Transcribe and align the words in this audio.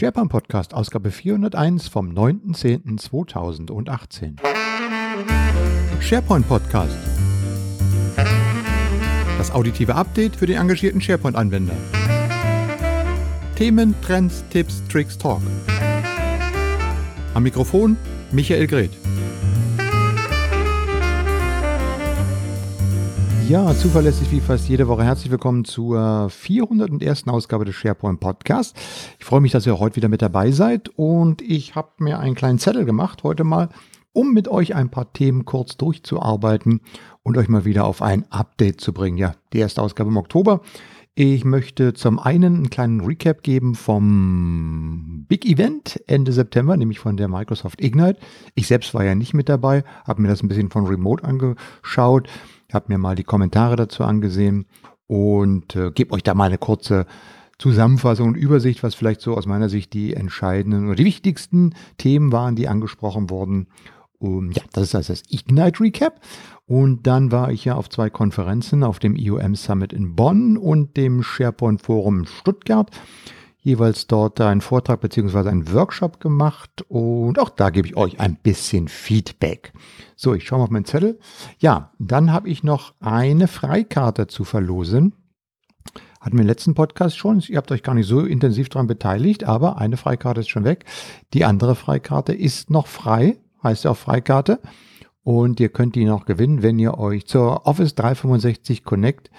SharePoint 0.00 0.30
Podcast, 0.30 0.72
Ausgabe 0.72 1.10
401 1.10 1.88
vom 1.88 2.12
9.10.2018. 2.12 4.36
SharePoint 6.00 6.48
Podcast. 6.48 6.96
Das 9.36 9.50
auditive 9.50 9.94
Update 9.94 10.36
für 10.36 10.46
den 10.46 10.56
engagierten 10.56 11.02
SharePoint-Anwender. 11.02 11.76
Themen, 13.56 13.94
Trends, 14.00 14.42
Tipps, 14.48 14.82
Tricks, 14.88 15.18
Talk. 15.18 15.42
Am 17.34 17.42
Mikrofon 17.42 17.98
Michael 18.32 18.68
Greth. 18.68 18.96
Ja, 23.50 23.74
zuverlässig 23.74 24.30
wie 24.30 24.38
fast 24.38 24.68
jede 24.68 24.86
Woche. 24.86 25.02
Herzlich 25.02 25.32
willkommen 25.32 25.64
zur 25.64 26.30
401. 26.30 27.26
Ausgabe 27.26 27.64
des 27.64 27.74
SharePoint 27.74 28.20
Podcasts. 28.20 28.80
Ich 29.18 29.24
freue 29.24 29.40
mich, 29.40 29.50
dass 29.50 29.66
ihr 29.66 29.80
heute 29.80 29.96
wieder 29.96 30.08
mit 30.08 30.22
dabei 30.22 30.52
seid 30.52 30.88
und 30.94 31.42
ich 31.42 31.74
habe 31.74 31.88
mir 31.98 32.20
einen 32.20 32.36
kleinen 32.36 32.60
Zettel 32.60 32.84
gemacht 32.84 33.24
heute 33.24 33.42
mal, 33.42 33.68
um 34.12 34.32
mit 34.32 34.46
euch 34.46 34.76
ein 34.76 34.88
paar 34.88 35.12
Themen 35.12 35.46
kurz 35.46 35.76
durchzuarbeiten 35.76 36.80
und 37.24 37.36
euch 37.36 37.48
mal 37.48 37.64
wieder 37.64 37.86
auf 37.86 38.02
ein 38.02 38.24
Update 38.30 38.80
zu 38.80 38.92
bringen. 38.92 39.18
Ja, 39.18 39.34
die 39.52 39.58
erste 39.58 39.82
Ausgabe 39.82 40.10
im 40.10 40.16
Oktober. 40.16 40.60
Ich 41.16 41.44
möchte 41.44 41.92
zum 41.92 42.20
einen 42.20 42.54
einen 42.54 42.70
kleinen 42.70 43.00
Recap 43.00 43.42
geben 43.42 43.74
vom 43.74 45.24
Big 45.26 45.44
Event 45.44 46.00
Ende 46.06 46.32
September, 46.32 46.76
nämlich 46.76 47.00
von 47.00 47.16
der 47.16 47.26
Microsoft 47.26 47.82
Ignite. 47.82 48.20
Ich 48.54 48.68
selbst 48.68 48.94
war 48.94 49.02
ja 49.02 49.16
nicht 49.16 49.34
mit 49.34 49.48
dabei, 49.48 49.82
habe 50.06 50.22
mir 50.22 50.28
das 50.28 50.40
ein 50.40 50.46
bisschen 50.46 50.70
von 50.70 50.86
Remote 50.86 51.24
angeschaut 51.24 52.28
habe 52.74 52.86
mir 52.88 52.98
mal 52.98 53.14
die 53.14 53.24
Kommentare 53.24 53.76
dazu 53.76 54.04
angesehen 54.04 54.66
und 55.06 55.74
äh, 55.76 55.90
gebe 55.90 56.14
euch 56.14 56.22
da 56.22 56.34
mal 56.34 56.44
eine 56.44 56.58
kurze 56.58 57.06
Zusammenfassung 57.58 58.28
und 58.28 58.36
Übersicht, 58.36 58.82
was 58.82 58.94
vielleicht 58.94 59.20
so 59.20 59.36
aus 59.36 59.46
meiner 59.46 59.68
Sicht 59.68 59.92
die 59.92 60.14
entscheidenden 60.14 60.86
oder 60.86 60.96
die 60.96 61.04
wichtigsten 61.04 61.74
Themen 61.98 62.32
waren, 62.32 62.56
die 62.56 62.68
angesprochen 62.68 63.28
wurden. 63.28 63.68
Um, 64.18 64.52
ja, 64.52 64.62
das 64.72 64.84
ist 64.84 64.94
also 64.94 65.12
das 65.12 65.22
Ignite 65.28 65.80
Recap. 65.80 66.20
Und 66.66 67.06
dann 67.06 67.32
war 67.32 67.50
ich 67.50 67.64
ja 67.64 67.74
auf 67.74 67.88
zwei 67.88 68.10
Konferenzen, 68.10 68.84
auf 68.84 68.98
dem 68.98 69.16
IOM 69.16 69.56
Summit 69.56 69.92
in 69.92 70.14
Bonn 70.14 70.56
und 70.56 70.96
dem 70.96 71.22
SharePoint 71.22 71.82
Forum 71.82 72.20
in 72.20 72.26
Stuttgart 72.26 72.90
jeweils 73.60 74.06
dort 74.06 74.40
einen 74.40 74.60
Vortrag 74.60 75.00
beziehungsweise 75.00 75.50
einen 75.50 75.72
Workshop 75.72 76.20
gemacht 76.20 76.84
und 76.88 77.38
auch 77.38 77.50
da 77.50 77.70
gebe 77.70 77.86
ich 77.86 77.96
euch 77.96 78.20
ein 78.20 78.36
bisschen 78.36 78.88
Feedback. 78.88 79.72
So, 80.16 80.34
ich 80.34 80.46
schaue 80.46 80.58
mal 80.58 80.64
auf 80.64 80.70
meinen 80.70 80.84
Zettel. 80.84 81.18
Ja, 81.58 81.92
dann 81.98 82.32
habe 82.32 82.48
ich 82.48 82.62
noch 82.62 82.94
eine 83.00 83.48
Freikarte 83.48 84.26
zu 84.26 84.44
verlosen. 84.44 85.14
Hatten 86.20 86.36
wir 86.36 86.42
im 86.42 86.46
letzten 86.46 86.74
Podcast 86.74 87.16
schon. 87.16 87.42
Ihr 87.48 87.56
habt 87.56 87.72
euch 87.72 87.82
gar 87.82 87.94
nicht 87.94 88.06
so 88.06 88.20
intensiv 88.20 88.68
daran 88.68 88.86
beteiligt, 88.86 89.44
aber 89.44 89.78
eine 89.78 89.96
Freikarte 89.96 90.40
ist 90.40 90.50
schon 90.50 90.64
weg. 90.64 90.84
Die 91.32 91.44
andere 91.44 91.74
Freikarte 91.74 92.34
ist 92.34 92.70
noch 92.70 92.86
frei, 92.86 93.38
heißt 93.62 93.84
ja 93.84 93.92
auch 93.92 93.96
Freikarte. 93.96 94.60
Und 95.22 95.60
ihr 95.60 95.68
könnt 95.68 95.94
die 95.94 96.04
noch 96.04 96.24
gewinnen, 96.24 96.62
wenn 96.62 96.78
ihr 96.78 96.98
euch 96.98 97.26
zur 97.26 97.66
Office 97.66 97.94
365 97.94 98.84
Connect 98.84 99.30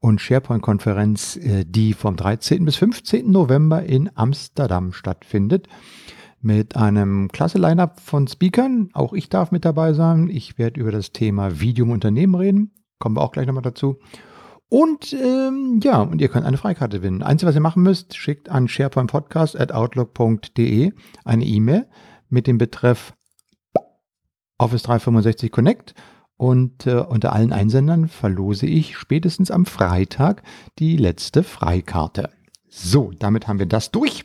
und 0.00 0.20
SharePoint-Konferenz, 0.20 1.36
äh, 1.36 1.64
die 1.66 1.92
vom 1.92 2.16
13. 2.16 2.64
bis 2.64 2.76
15. 2.76 3.30
November 3.30 3.82
in 3.82 4.10
Amsterdam 4.14 4.92
stattfindet. 4.92 5.68
Mit 6.40 6.76
einem 6.76 7.28
klasse 7.28 7.58
Line-up 7.58 8.00
von 8.00 8.28
Speakern. 8.28 8.90
Auch 8.92 9.12
ich 9.12 9.28
darf 9.28 9.50
mit 9.50 9.64
dabei 9.64 9.92
sein. 9.92 10.30
Ich 10.30 10.56
werde 10.56 10.80
über 10.80 10.92
das 10.92 11.10
Thema 11.10 11.60
Video 11.60 11.84
im 11.84 11.90
Unternehmen 11.90 12.36
reden. 12.36 12.70
Kommen 13.00 13.16
wir 13.16 13.22
auch 13.22 13.32
gleich 13.32 13.46
nochmal 13.46 13.62
dazu. 13.62 13.98
Und 14.68 15.12
ähm, 15.14 15.80
ja, 15.82 16.02
und 16.02 16.20
ihr 16.20 16.28
könnt 16.28 16.46
eine 16.46 16.58
Freikarte 16.58 16.98
gewinnen. 16.98 17.22
Einzige, 17.22 17.48
was 17.48 17.56
ihr 17.56 17.60
machen 17.60 17.82
müsst, 17.82 18.16
schickt 18.16 18.50
an 18.50 18.68
sharepointpodcast.outlook.de 18.68 20.92
eine 21.24 21.44
E-Mail 21.44 21.88
mit 22.28 22.46
dem 22.46 22.58
Betreff 22.58 23.14
Office 24.58 24.82
365 24.82 25.50
Connect 25.50 25.94
und 26.38 26.86
äh, 26.86 26.94
unter 26.94 27.32
allen 27.32 27.52
Einsendern 27.52 28.08
verlose 28.08 28.66
ich 28.66 28.96
spätestens 28.96 29.50
am 29.50 29.66
Freitag 29.66 30.42
die 30.78 30.96
letzte 30.96 31.42
Freikarte. 31.42 32.30
So, 32.68 33.12
damit 33.18 33.48
haben 33.48 33.58
wir 33.58 33.66
das 33.66 33.90
durch. 33.90 34.24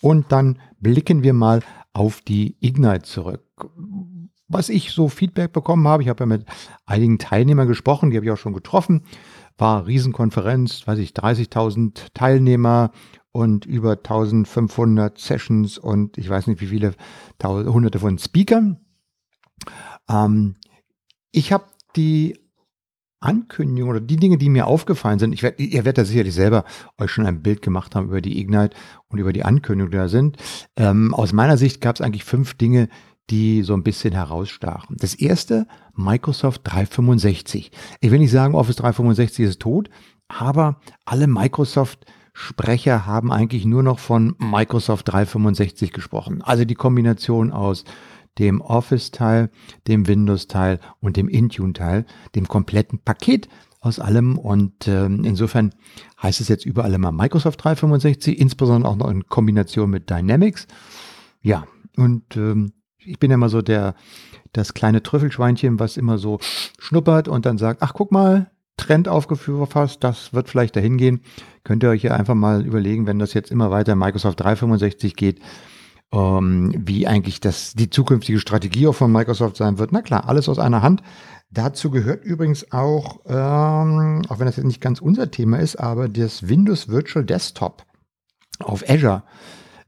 Und 0.00 0.30
dann 0.30 0.60
blicken 0.78 1.22
wir 1.22 1.32
mal 1.32 1.62
auf 1.94 2.20
die 2.20 2.56
Ignite 2.60 3.04
zurück. 3.04 3.70
Was 4.46 4.68
ich 4.68 4.90
so 4.90 5.08
Feedback 5.08 5.54
bekommen 5.54 5.88
habe, 5.88 6.02
ich 6.02 6.10
habe 6.10 6.24
ja 6.24 6.26
mit 6.26 6.44
einigen 6.84 7.18
Teilnehmern 7.18 7.66
gesprochen, 7.66 8.10
die 8.10 8.16
habe 8.18 8.26
ich 8.26 8.32
auch 8.32 8.36
schon 8.36 8.52
getroffen, 8.52 9.04
war 9.56 9.86
Riesenkonferenz, 9.86 10.86
weiß 10.86 10.98
ich, 10.98 11.12
30.000 11.12 12.08
Teilnehmer 12.12 12.90
und 13.32 13.64
über 13.64 13.92
1500 13.92 15.18
Sessions 15.18 15.78
und 15.78 16.18
ich 16.18 16.28
weiß 16.28 16.46
nicht 16.46 16.60
wie 16.60 16.66
viele, 16.66 16.94
hunderte 17.42 18.00
von 18.00 18.18
Speakern. 18.18 18.80
Ähm, 20.10 20.56
ich 21.34 21.52
habe 21.52 21.64
die 21.96 22.38
Ankündigung 23.20 23.90
oder 23.90 24.00
die 24.00 24.16
Dinge, 24.16 24.38
die 24.38 24.50
mir 24.50 24.66
aufgefallen 24.66 25.18
sind, 25.18 25.32
ich 25.32 25.42
werd, 25.42 25.58
ihr 25.58 25.84
werdet 25.84 25.98
da 25.98 26.04
sicherlich 26.04 26.34
selber 26.34 26.64
euch 26.98 27.10
schon 27.10 27.26
ein 27.26 27.42
Bild 27.42 27.62
gemacht 27.62 27.94
haben 27.94 28.08
über 28.08 28.20
die 28.20 28.38
Ignite 28.38 28.76
und 29.08 29.18
über 29.18 29.32
die 29.32 29.44
Ankündigungen, 29.44 29.90
die 29.90 29.96
da 29.96 30.08
sind. 30.08 30.36
Ähm, 30.76 31.14
aus 31.14 31.32
meiner 31.32 31.56
Sicht 31.56 31.80
gab 31.80 31.96
es 31.96 32.02
eigentlich 32.02 32.24
fünf 32.24 32.54
Dinge, 32.54 32.88
die 33.30 33.62
so 33.62 33.72
ein 33.74 33.82
bisschen 33.82 34.12
herausstachen. 34.12 34.96
Das 34.98 35.14
erste, 35.14 35.66
Microsoft 35.94 36.60
365. 36.64 37.72
Ich 38.00 38.10
will 38.10 38.18
nicht 38.18 38.30
sagen, 38.30 38.54
Office 38.54 38.76
365 38.76 39.46
ist 39.46 39.60
tot, 39.60 39.88
aber 40.28 40.80
alle 41.06 41.26
Microsoft 41.26 42.04
Sprecher 42.36 43.06
haben 43.06 43.32
eigentlich 43.32 43.64
nur 43.64 43.84
noch 43.84 44.00
von 44.00 44.34
Microsoft 44.38 45.08
365 45.08 45.92
gesprochen. 45.92 46.42
Also 46.42 46.64
die 46.64 46.74
Kombination 46.74 47.52
aus 47.52 47.84
dem 48.38 48.60
Office-Teil, 48.60 49.50
dem 49.86 50.06
Windows-Teil 50.06 50.80
und 51.00 51.16
dem 51.16 51.28
Intune-Teil, 51.28 52.06
dem 52.34 52.48
kompletten 52.48 52.98
Paket 52.98 53.48
aus 53.80 54.00
allem. 54.00 54.38
Und 54.38 54.88
ähm, 54.88 55.24
insofern 55.24 55.74
heißt 56.22 56.40
es 56.40 56.48
jetzt 56.48 56.66
überall 56.66 56.94
immer 56.94 57.12
Microsoft 57.12 57.62
365, 57.62 58.38
insbesondere 58.38 58.90
auch 58.90 58.96
noch 58.96 59.10
in 59.10 59.26
Kombination 59.26 59.90
mit 59.90 60.10
Dynamics. 60.10 60.66
Ja, 61.42 61.66
und 61.96 62.36
ähm, 62.36 62.72
ich 62.98 63.18
bin 63.18 63.30
immer 63.30 63.48
so 63.48 63.62
der, 63.62 63.94
das 64.52 64.74
kleine 64.74 65.02
Trüffelschweinchen, 65.02 65.78
was 65.78 65.96
immer 65.96 66.18
so 66.18 66.38
schnuppert 66.78 67.28
und 67.28 67.46
dann 67.46 67.58
sagt, 67.58 67.82
ach 67.82 67.92
guck 67.94 68.12
mal, 68.12 68.50
Trend 68.76 69.08
aufgefasst, 69.08 70.02
das 70.02 70.32
wird 70.32 70.48
vielleicht 70.48 70.74
dahin 70.74 70.96
gehen. 70.96 71.20
Könnt 71.62 71.82
ihr 71.84 71.90
euch 71.90 72.02
ja 72.02 72.14
einfach 72.14 72.34
mal 72.34 72.66
überlegen, 72.66 73.06
wenn 73.06 73.18
das 73.18 73.34
jetzt 73.34 73.52
immer 73.52 73.70
weiter 73.70 73.94
Microsoft 73.94 74.40
365 74.40 75.14
geht, 75.14 75.40
ähm, 76.12 76.74
wie 76.86 77.06
eigentlich 77.06 77.40
das, 77.40 77.74
die 77.74 77.90
zukünftige 77.90 78.38
Strategie 78.38 78.86
auch 78.86 78.94
von 78.94 79.12
Microsoft 79.12 79.56
sein 79.56 79.78
wird. 79.78 79.92
Na 79.92 80.02
klar, 80.02 80.28
alles 80.28 80.48
aus 80.48 80.58
einer 80.58 80.82
Hand. 80.82 81.02
Dazu 81.50 81.90
gehört 81.90 82.24
übrigens 82.24 82.72
auch, 82.72 83.20
ähm, 83.26 84.22
auch 84.28 84.38
wenn 84.38 84.46
das 84.46 84.56
jetzt 84.56 84.66
nicht 84.66 84.80
ganz 84.80 85.00
unser 85.00 85.30
Thema 85.30 85.58
ist, 85.58 85.76
aber 85.76 86.08
das 86.08 86.48
Windows 86.48 86.88
Virtual 86.88 87.24
Desktop 87.24 87.84
auf 88.58 88.88
Azure. 88.88 89.22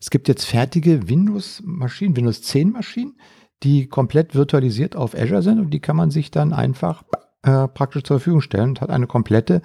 Es 0.01 0.11
gibt 0.11 0.29
jetzt 0.29 0.45
fertige 0.45 1.09
Windows-Maschinen, 1.09 2.17
Windows 2.17 2.43
10 2.43 2.71
Maschinen, 2.71 3.19
die 3.63 3.89
komplett 3.89 4.35
virtualisiert 4.35 4.95
auf 4.95 5.15
Azure 5.15 5.43
sind 5.43 5.59
und 5.59 5.71
die 5.71 5.81
kann 5.81 5.97
man 5.97 6.11
sich 6.11 6.31
dann 6.31 6.53
einfach 6.53 7.03
äh, 7.43 7.69
praktisch 7.69 8.03
zur 8.05 8.19
Verfügung 8.19 8.43
stellen 8.43 8.71
und 8.71 8.81
hat 8.81 8.91
eine 8.91 9.07
komplette 9.07 9.63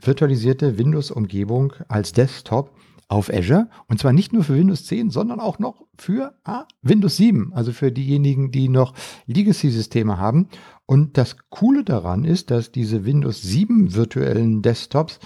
virtualisierte 0.00 0.78
Windows-Umgebung 0.78 1.72
als 1.88 2.12
Desktop 2.12 2.74
auf 3.10 3.28
Azure. 3.28 3.68
Und 3.88 3.98
zwar 3.98 4.12
nicht 4.12 4.32
nur 4.32 4.44
für 4.44 4.54
Windows 4.54 4.86
10, 4.86 5.10
sondern 5.10 5.40
auch 5.40 5.58
noch 5.58 5.84
für 5.98 6.32
ah, 6.44 6.64
Windows 6.80 7.16
7. 7.16 7.52
Also 7.52 7.72
für 7.72 7.90
diejenigen, 7.90 8.52
die 8.52 8.68
noch 8.68 8.94
Legacy-Systeme 9.26 10.16
haben. 10.16 10.48
Und 10.86 11.18
das 11.18 11.36
Coole 11.50 11.82
daran 11.82 12.24
ist, 12.24 12.50
dass 12.50 12.70
diese 12.70 13.04
Windows 13.04 13.42
7 13.42 13.94
virtuellen 13.94 14.62
Desktops 14.62 15.18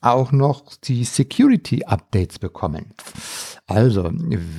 auch 0.00 0.32
noch 0.32 0.76
die 0.82 1.04
Security 1.04 1.84
Updates 1.84 2.38
bekommen. 2.38 2.92
Also, 3.68 4.10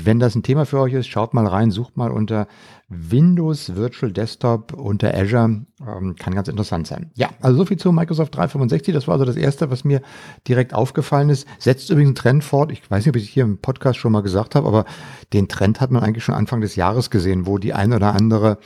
wenn 0.04 0.20
das 0.20 0.36
ein 0.36 0.44
Thema 0.44 0.68
für 0.68 0.80
euch 0.80 0.94
ist, 0.94 1.08
schaut 1.08 1.34
mal 1.34 1.48
rein, 1.48 1.72
sucht 1.72 1.98
mal 1.98 2.12
unter 2.12 2.48
Windows 2.90 3.76
Virtual 3.76 4.12
Desktop 4.12 4.72
unter 4.74 5.16
Azure. 5.16 5.66
Ähm, 5.82 6.16
kann 6.16 6.36
ganz 6.36 6.48
interessant 6.48 6.86
sein. 6.86 7.10
Ja, 7.16 7.32
also 7.42 7.58
so 7.58 7.66
viel 7.66 7.78
zu 7.78 7.92
Microsoft 7.92 8.36
365. 8.36 8.94
Das 8.94 9.08
war 9.08 9.14
also 9.14 9.26
das 9.26 9.36
Erste, 9.36 9.72
was 9.72 9.84
mir 9.84 10.04
direkt 10.48 10.76
aufgefallen 10.76 11.30
ist. 11.30 11.48
Setzt 11.58 11.90
übrigens 11.90 12.10
einen 12.10 12.16
Trend 12.16 12.44
fort. 12.44 12.72
Ich 12.72 12.84
weiß 12.90 13.04
nicht, 13.04 13.10
ob 13.10 13.16
ich 13.16 13.28
hier 13.28 13.46
im 13.46 13.58
Podcast 13.58 13.98
schon 13.98 14.12
mal 14.12 14.22
gesagt 14.22 14.54
habe, 14.54 14.68
aber 14.68 14.86
den 15.34 15.48
Trend 15.48 15.82
hat 15.82 15.90
man 15.90 16.04
eigentlich 16.04 16.24
schon 16.24 16.36
Anfang 16.36 16.62
des 16.62 16.76
Jahres 16.76 17.10
gesehen, 17.10 17.48
wo 17.48 17.58
die 17.58 17.74
ein 17.74 17.94
oder 17.94 18.14
andere 18.14 18.60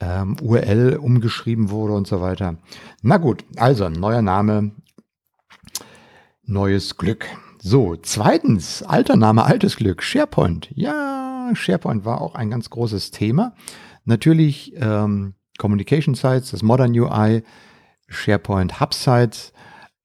ähm, 0.00 0.36
URL 0.42 0.96
umgeschrieben 0.96 1.70
wurde 1.70 1.92
und 1.92 2.08
so 2.08 2.20
weiter. 2.20 2.56
Na 3.02 3.18
gut, 3.18 3.44
also 3.58 3.88
neuer 3.88 4.22
Name, 4.22 4.72
neues 6.42 6.96
Glück. 6.96 7.28
So, 7.66 7.96
zweitens, 7.96 8.82
alter 8.82 9.16
Name, 9.16 9.42
altes 9.42 9.76
Glück, 9.76 10.02
SharePoint. 10.02 10.68
Ja, 10.74 11.50
SharePoint 11.54 12.04
war 12.04 12.20
auch 12.20 12.34
ein 12.34 12.50
ganz 12.50 12.68
großes 12.68 13.10
Thema. 13.10 13.54
Natürlich 14.04 14.74
ähm, 14.76 15.32
Communication 15.56 16.14
Sites, 16.14 16.50
das 16.50 16.60
Modern 16.60 16.92
UI, 16.92 17.42
SharePoint 18.06 18.80
Hub 18.80 18.92
Sites. 18.92 19.54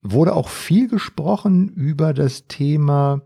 Wurde 0.02 0.36
auch 0.36 0.48
viel 0.48 0.88
gesprochen 0.88 1.68
über 1.68 2.14
das 2.14 2.48
Thema 2.48 3.24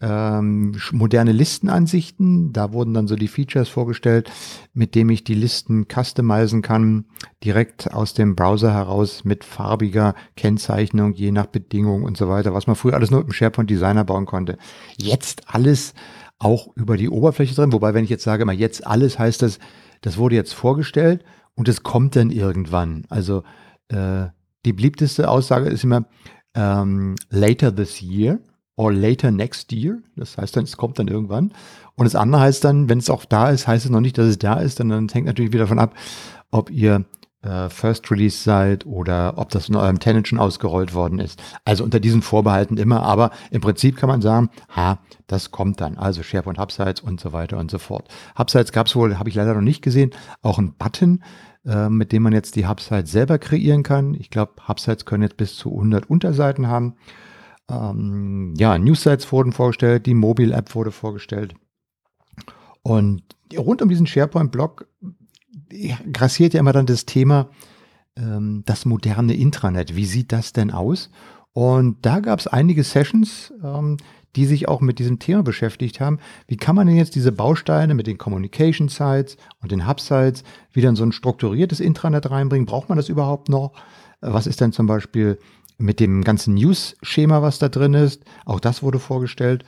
ähm, 0.00 0.76
moderne 0.92 1.32
Listenansichten. 1.32 2.52
Da 2.52 2.72
wurden 2.72 2.94
dann 2.94 3.08
so 3.08 3.16
die 3.16 3.28
Features 3.28 3.68
vorgestellt, 3.68 4.30
mit 4.72 4.94
dem 4.94 5.10
ich 5.10 5.24
die 5.24 5.34
Listen 5.34 5.86
customizen 5.92 6.62
kann, 6.62 7.06
direkt 7.44 7.92
aus 7.92 8.14
dem 8.14 8.36
Browser 8.36 8.72
heraus 8.72 9.24
mit 9.24 9.44
farbiger 9.44 10.14
Kennzeichnung, 10.36 11.14
je 11.14 11.32
nach 11.32 11.46
Bedingung 11.46 12.04
und 12.04 12.16
so 12.16 12.28
weiter, 12.28 12.54
was 12.54 12.66
man 12.66 12.76
früher 12.76 12.94
alles 12.94 13.10
nur 13.10 13.20
mit 13.20 13.28
dem 13.28 13.32
SharePoint 13.32 13.70
Designer 13.70 14.04
bauen 14.04 14.26
konnte. 14.26 14.56
Jetzt 14.96 15.42
alles 15.46 15.94
auch 16.38 16.68
über 16.76 16.96
die 16.96 17.08
Oberfläche 17.08 17.54
drin. 17.54 17.72
Wobei, 17.72 17.94
wenn 17.94 18.04
ich 18.04 18.10
jetzt 18.10 18.24
sage, 18.24 18.42
immer 18.42 18.52
jetzt 18.52 18.86
alles, 18.86 19.18
heißt 19.18 19.42
das, 19.42 19.58
das 20.00 20.16
wurde 20.16 20.36
jetzt 20.36 20.54
vorgestellt 20.54 21.24
und 21.54 21.68
es 21.68 21.82
kommt 21.82 22.14
dann 22.14 22.30
irgendwann. 22.30 23.04
Also 23.08 23.42
äh, 23.88 24.26
die 24.64 24.72
beliebteste 24.72 25.28
Aussage 25.28 25.68
ist 25.68 25.82
immer 25.82 26.06
ähm, 26.54 27.16
later 27.30 27.74
this 27.74 28.00
year 28.00 28.38
or 28.78 28.92
later 28.92 29.30
next 29.30 29.72
year. 29.72 29.98
Das 30.16 30.38
heißt 30.38 30.56
dann, 30.56 30.64
es 30.64 30.76
kommt 30.76 30.98
dann 30.98 31.08
irgendwann. 31.08 31.52
Und 31.96 32.04
das 32.04 32.14
andere 32.14 32.42
heißt 32.42 32.64
dann, 32.64 32.88
wenn 32.88 32.98
es 32.98 33.10
auch 33.10 33.24
da 33.24 33.50
ist, 33.50 33.66
heißt 33.66 33.84
es 33.84 33.90
noch 33.90 34.00
nicht, 34.00 34.16
dass 34.16 34.26
es 34.26 34.38
da 34.38 34.54
ist, 34.54 34.78
dann, 34.78 34.88
dann 34.88 35.08
hängt 35.08 35.26
natürlich 35.26 35.52
wieder 35.52 35.64
davon 35.64 35.80
ab, 35.80 35.94
ob 36.52 36.70
ihr 36.70 37.04
äh, 37.42 37.68
First 37.68 38.08
Release 38.10 38.40
seid 38.40 38.86
oder 38.86 39.34
ob 39.36 39.50
das 39.50 39.68
in 39.68 39.74
eurem 39.74 39.98
Tenant 39.98 40.28
schon 40.28 40.38
ausgerollt 40.38 40.94
worden 40.94 41.18
ist. 41.18 41.42
Also 41.64 41.82
unter 41.82 41.98
diesen 41.98 42.22
Vorbehalten 42.22 42.76
immer, 42.76 43.02
aber 43.02 43.32
im 43.50 43.60
Prinzip 43.60 43.96
kann 43.96 44.08
man 44.08 44.22
sagen, 44.22 44.48
ha, 44.74 45.00
das 45.26 45.50
kommt 45.50 45.80
dann. 45.80 45.98
Also 45.98 46.22
SharePoint 46.22 46.60
Hubsites 46.60 47.00
und 47.00 47.18
so 47.18 47.32
weiter 47.32 47.58
und 47.58 47.72
so 47.72 47.78
fort. 47.78 48.06
Hubsites 48.38 48.70
gab 48.70 48.86
es 48.86 48.94
wohl, 48.94 49.18
habe 49.18 49.28
ich 49.28 49.34
leider 49.34 49.54
noch 49.54 49.60
nicht 49.60 49.82
gesehen, 49.82 50.12
auch 50.40 50.58
ein 50.58 50.74
Button, 50.74 51.24
äh, 51.66 51.88
mit 51.88 52.12
dem 52.12 52.22
man 52.22 52.32
jetzt 52.32 52.54
die 52.54 52.68
Hubsites 52.68 53.10
selber 53.10 53.38
kreieren 53.38 53.82
kann. 53.82 54.14
Ich 54.14 54.30
glaube, 54.30 54.52
Hubsites 54.68 55.04
können 55.04 55.24
jetzt 55.24 55.36
bis 55.36 55.56
zu 55.56 55.72
100 55.72 56.08
Unterseiten 56.08 56.68
haben. 56.68 56.94
Ähm, 57.70 58.54
ja, 58.56 58.78
Newsites 58.78 59.30
wurden 59.30 59.52
vorgestellt, 59.52 60.06
die 60.06 60.14
Mobile-App 60.14 60.74
wurde 60.74 60.90
vorgestellt. 60.90 61.54
Und 62.82 63.22
rund 63.56 63.82
um 63.82 63.88
diesen 63.88 64.06
SharePoint-Blog 64.06 64.86
grassiert 66.12 66.54
ja 66.54 66.60
immer 66.60 66.72
dann 66.72 66.86
das 66.86 67.04
Thema, 67.04 67.50
ähm, 68.16 68.62
das 68.64 68.84
moderne 68.84 69.34
Intranet. 69.34 69.96
Wie 69.96 70.06
sieht 70.06 70.32
das 70.32 70.52
denn 70.52 70.70
aus? 70.70 71.10
Und 71.52 71.98
da 72.06 72.20
gab 72.20 72.38
es 72.38 72.46
einige 72.46 72.84
Sessions, 72.84 73.52
ähm, 73.62 73.96
die 74.36 74.46
sich 74.46 74.68
auch 74.68 74.80
mit 74.80 74.98
diesem 74.98 75.18
Thema 75.18 75.42
beschäftigt 75.42 76.00
haben. 76.00 76.18
Wie 76.46 76.56
kann 76.56 76.76
man 76.76 76.86
denn 76.86 76.96
jetzt 76.96 77.14
diese 77.14 77.32
Bausteine 77.32 77.94
mit 77.94 78.06
den 78.06 78.18
Communication 78.18 78.88
Sites 78.88 79.36
und 79.60 79.72
den 79.72 79.88
Hub 79.88 80.00
Sites 80.00 80.44
wieder 80.72 80.90
in 80.90 80.96
so 80.96 81.04
ein 81.04 81.12
strukturiertes 81.12 81.80
Intranet 81.80 82.30
reinbringen? 82.30 82.66
Braucht 82.66 82.88
man 82.88 82.96
das 82.96 83.08
überhaupt 83.08 83.48
noch? 83.48 83.72
Was 84.20 84.46
ist 84.46 84.60
denn 84.60 84.72
zum 84.72 84.86
Beispiel 84.86 85.38
mit 85.78 86.00
dem 86.00 86.22
ganzen 86.24 86.54
News-Schema, 86.54 87.40
was 87.40 87.58
da 87.58 87.68
drin 87.68 87.94
ist? 87.94 88.24
Auch 88.44 88.60
das 88.60 88.82
wurde 88.82 88.98
vorgestellt. 88.98 89.64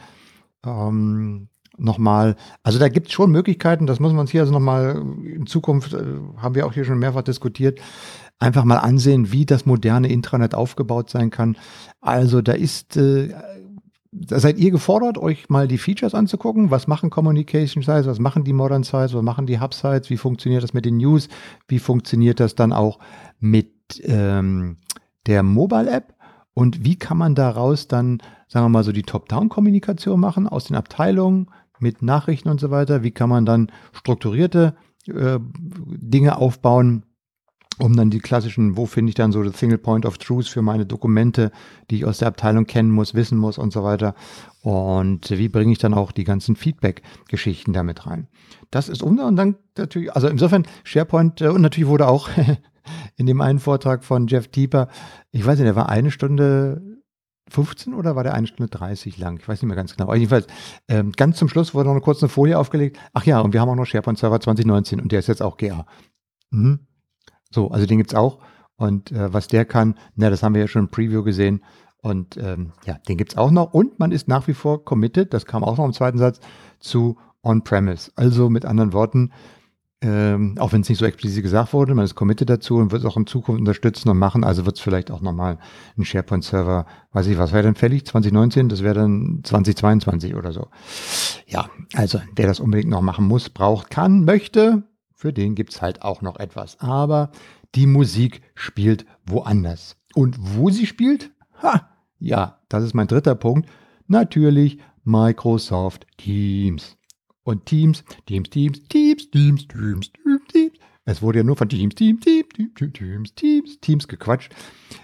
Ähm, 0.67 1.49
nochmal, 1.79 2.37
also 2.63 2.79
da 2.79 2.89
gibt 2.89 3.09
es 3.09 3.13
schon 3.13 3.31
Möglichkeiten, 3.31 3.87
das 3.87 4.01
muss 4.01 4.13
man 4.13 4.21
uns 4.21 4.31
hier 4.31 4.43
also 4.43 4.53
nochmal 4.53 5.03
in 5.25 5.47
Zukunft, 5.47 5.95
äh, 5.95 6.05
haben 6.37 6.55
wir 6.55 6.67
auch 6.67 6.73
hier 6.73 6.85
schon 6.85 6.99
mehrfach 6.99 7.23
diskutiert, 7.23 7.81
einfach 8.39 8.65
mal 8.65 8.79
ansehen, 8.79 9.33
wie 9.33 9.47
das 9.47 9.67
moderne 9.67 10.09
Intranet 10.09 10.55
aufgebaut 10.55 11.11
sein 11.11 11.31
kann. 11.31 11.57
Also 12.01 12.43
da 12.43 12.53
ist, 12.53 12.97
äh, 12.97 13.35
da 14.13 14.41
seid 14.41 14.59
ihr 14.59 14.71
gefordert, 14.71 15.19
euch 15.19 15.49
mal 15.49 15.69
die 15.69 15.79
Features 15.79 16.15
anzugucken. 16.15 16.71
Was 16.71 16.89
machen 16.89 17.11
Communication 17.11 17.83
Sites, 17.83 18.07
was 18.07 18.19
machen 18.19 18.45
die 18.45 18.53
Modern 18.53 18.83
Sites, 18.83 19.15
was 19.15 19.23
machen 19.23 19.47
die 19.47 19.61
Hub 19.61 19.73
Sites, 19.73 20.11
wie 20.11 20.17
funktioniert 20.17 20.63
das 20.63 20.75
mit 20.75 20.85
den 20.85 20.97
News, 20.97 21.29
wie 21.69 21.79
funktioniert 21.79 22.41
das 22.41 22.55
dann 22.55 22.73
auch 22.73 22.99
mit 23.39 23.71
ähm, 24.03 24.79
der 25.27 25.43
Mobile 25.43 25.91
App 25.91 26.15
und 26.55 26.85
wie 26.85 26.97
kann 26.97 27.17
man 27.17 27.35
daraus 27.35 27.89
dann, 27.89 28.23
sagen 28.49 28.67
wir 28.67 28.71
mal, 28.71 28.85
so 28.85 28.93
die 28.93 29.03
Top-Down-Kommunikation 29.03 30.19
machen 30.19 30.49
aus 30.49 30.65
den 30.65 30.77
Abteilungen, 30.77 31.47
mit 31.81 32.03
Nachrichten 32.03 32.49
und 32.49 32.61
so 32.61 32.71
weiter? 32.71 33.03
Wie 33.03 33.11
kann 33.11 33.29
man 33.31 33.47
dann 33.47 33.73
strukturierte 33.93 34.75
äh, 35.07 35.39
Dinge 35.41 36.37
aufbauen, 36.37 37.05
um 37.79 37.97
dann 37.97 38.11
die 38.11 38.19
klassischen, 38.19 38.77
wo 38.77 38.85
finde 38.85 39.11
ich 39.11 39.15
dann 39.15 39.33
so 39.33 39.43
the 39.43 39.57
Single 39.57 39.79
Point 39.79 40.05
of 40.05 40.19
Truth 40.19 40.49
für 40.49 40.61
meine 40.61 40.85
Dokumente, 40.85 41.51
die 41.91 41.97
ich 41.97 42.05
aus 42.05 42.19
der 42.19 42.29
Abteilung 42.29 42.67
kennen 42.67 42.91
muss, 42.91 43.15
wissen 43.15 43.39
muss 43.39 43.57
und 43.57 43.73
so 43.73 43.83
weiter. 43.83 44.15
Und 44.61 45.31
wie 45.31 45.49
bringe 45.49 45.73
ich 45.73 45.79
dann 45.79 45.95
auch 45.95 46.13
die 46.13 46.25
ganzen 46.25 46.57
Feedback-Geschichten 46.57 47.73
damit 47.73 48.07
rein? 48.07 48.29
Das 48.71 48.91
ist 48.91 49.03
um 49.03 49.19
und 49.19 49.37
dann 49.37 49.57
natürlich, 49.79 50.15
also 50.15 50.29
insofern 50.29 50.67
SharePoint 50.85 51.41
äh, 51.41 51.49
und 51.49 51.63
natürlich 51.63 51.89
wurde 51.89 52.09
auch 52.09 52.29
in 53.17 53.27
dem 53.27 53.41
einen 53.41 53.59
Vortrag 53.59 54.05
von 54.05 54.27
Jeff 54.27 54.49
Tieper, 54.49 54.89
ich 55.31 55.45
weiß 55.45 55.59
nicht, 55.59 55.67
der 55.67 55.77
war 55.77 55.89
eine 55.89 56.11
Stunde 56.11 56.83
15 57.49 57.95
oder 57.95 58.17
war 58.17 58.23
der 58.23 58.35
eine 58.35 58.47
Stunde 58.47 58.71
30 58.71 59.19
lang? 59.19 59.39
Ich 59.41 59.49
weiß 59.49 59.61
nicht 59.61 59.69
mehr 59.69 59.77
ganz 59.77 59.97
genau. 59.97 60.05
Aber 60.05 60.17
jedenfalls, 60.17 60.47
ähm, 60.89 61.13
ganz 61.13 61.39
zum 61.39 61.49
Schluss 61.49 61.75
wurde 61.75 61.89
noch 61.89 61.95
eine 61.95 62.01
kurze 62.01 62.29
Folie 62.29 62.59
aufgelegt. 62.59 62.99
Ach 63.13 63.25
ja, 63.25 63.41
und 63.41 63.53
wir 63.53 63.61
haben 63.61 63.69
auch 63.69 63.77
noch 63.77 63.87
SharePoint 63.87 64.19
Server 64.19 64.41
2019 64.41 65.01
und 65.01 65.13
der 65.13 65.19
ist 65.19 65.27
jetzt 65.27 65.43
auch 65.43 65.57
GA. 65.57 65.87
Mhm. 66.51 66.87
So, 67.51 67.71
also 67.71 67.87
den 67.87 67.99
gibt's 67.99 68.15
auch. 68.15 68.39
Und 68.77 69.13
äh, 69.13 69.33
was 69.33 69.49
der 69.49 69.65
kann, 69.65 69.97
na, 70.15 70.31
das 70.31 70.43
haben 70.43 70.55
wir 70.55 70.63
ja 70.63 70.69
schon 70.69 70.85
im 70.85 70.91
Preview 70.91 71.23
gesehen. 71.23 71.63
Und 72.03 72.37
ähm, 72.39 72.73
ja, 72.87 72.99
den 73.09 73.19
gibt's 73.19 73.37
auch 73.37 73.51
noch. 73.51 73.75
Und 73.75 73.99
man 73.99 74.13
ist 74.13 74.29
nach 74.29 74.49
wie 74.49 74.55
vor 74.55 74.85
committed, 74.85 75.35
das 75.35 75.45
kam 75.45 75.65
auch 75.65 75.77
noch 75.77 75.85
im 75.85 75.93
zweiten 75.93 76.19
Satz, 76.19 76.41
zu 76.79 77.19
On-Premise. 77.43 78.13
Also 78.17 78.49
mit 78.49 78.65
anderen 78.65 78.93
Worten, 78.93 79.33
ähm, 80.03 80.55
auch 80.59 80.73
wenn 80.73 80.81
es 80.81 80.89
nicht 80.89 80.99
so 80.99 81.05
explizit 81.05 81.43
gesagt 81.43 81.75
wurde, 81.75 81.95
man 81.95 82.07
ist 82.07 82.15
committed 82.15 82.49
dazu 82.49 82.77
und 82.77 82.91
wird 82.91 83.03
es 83.03 83.09
auch 83.09 83.19
in 83.19 83.27
Zukunft 83.27 83.61
unterstützen 83.61 84.09
und 84.09 84.19
machen. 84.19 84.45
Also 84.45 84.65
wird 84.65 84.77
es 84.77 84.83
vielleicht 84.83 85.11
auch 85.11 85.21
nochmal 85.21 85.59
ein 85.99 86.05
SharePoint-Server, 86.05 86.87
weiß 87.13 87.27
ich, 87.27 87.37
was 87.37 87.53
wäre 87.53 87.65
denn 87.65 87.75
fällig? 87.75 88.07
2019? 88.07 88.71
Das 88.71 88.83
wäre 88.83 88.95
dann 88.95 89.41
2022 89.43 90.35
oder 90.35 90.53
so. 90.53 90.69
Ja, 91.47 91.69
also 91.95 92.21
wer 92.35 92.47
das 92.47 92.61
unbedingt 92.61 92.91
noch 92.91 93.03
machen 93.03 93.27
muss, 93.27 93.51
braucht, 93.51 93.91
kann, 93.91 94.25
möchte, 94.25 94.85
für 95.15 95.35
den 95.35 95.55
gibt's 95.55 95.83
halt 95.83 96.01
auch 96.01 96.23
noch 96.23 96.39
etwas. 96.39 96.81
Aber 96.81 97.31
die 97.75 97.87
Musik 97.87 98.41
spielt 98.55 99.05
woanders. 99.27 99.97
Und 100.15 100.37
wo 100.39 100.71
sie 100.71 100.87
spielt? 100.87 101.31
Ha! 101.63 101.89
Ja, 102.19 102.61
das 102.71 102.85
ist 102.85 102.95
mein 102.95 103.07
dritter 103.07 103.35
Punkt. 103.35 103.69
Natürlich 104.07 104.79
Microsoft 105.05 106.07
Teams 106.17 106.97
und 107.51 107.67
Teams, 107.67 108.05
Teams, 108.27 108.49
Teams, 108.49 108.81
Teams, 108.89 109.29
Teams, 109.31 109.69
Teams, 109.69 110.13
Teams, 110.13 110.43
Teams. 110.53 110.73
Es 111.05 111.21
wurde 111.21 111.39
ja 111.39 111.45
nur 111.45 111.57
von 111.57 111.69
Teams, 111.69 111.95
Teams, 111.97 112.21
Teams, 112.21 112.47
Teams, 112.55 112.93
Teams, 112.93 113.35
Teams, 113.35 113.81
Teams 113.81 114.09
gequatscht, 114.09 114.55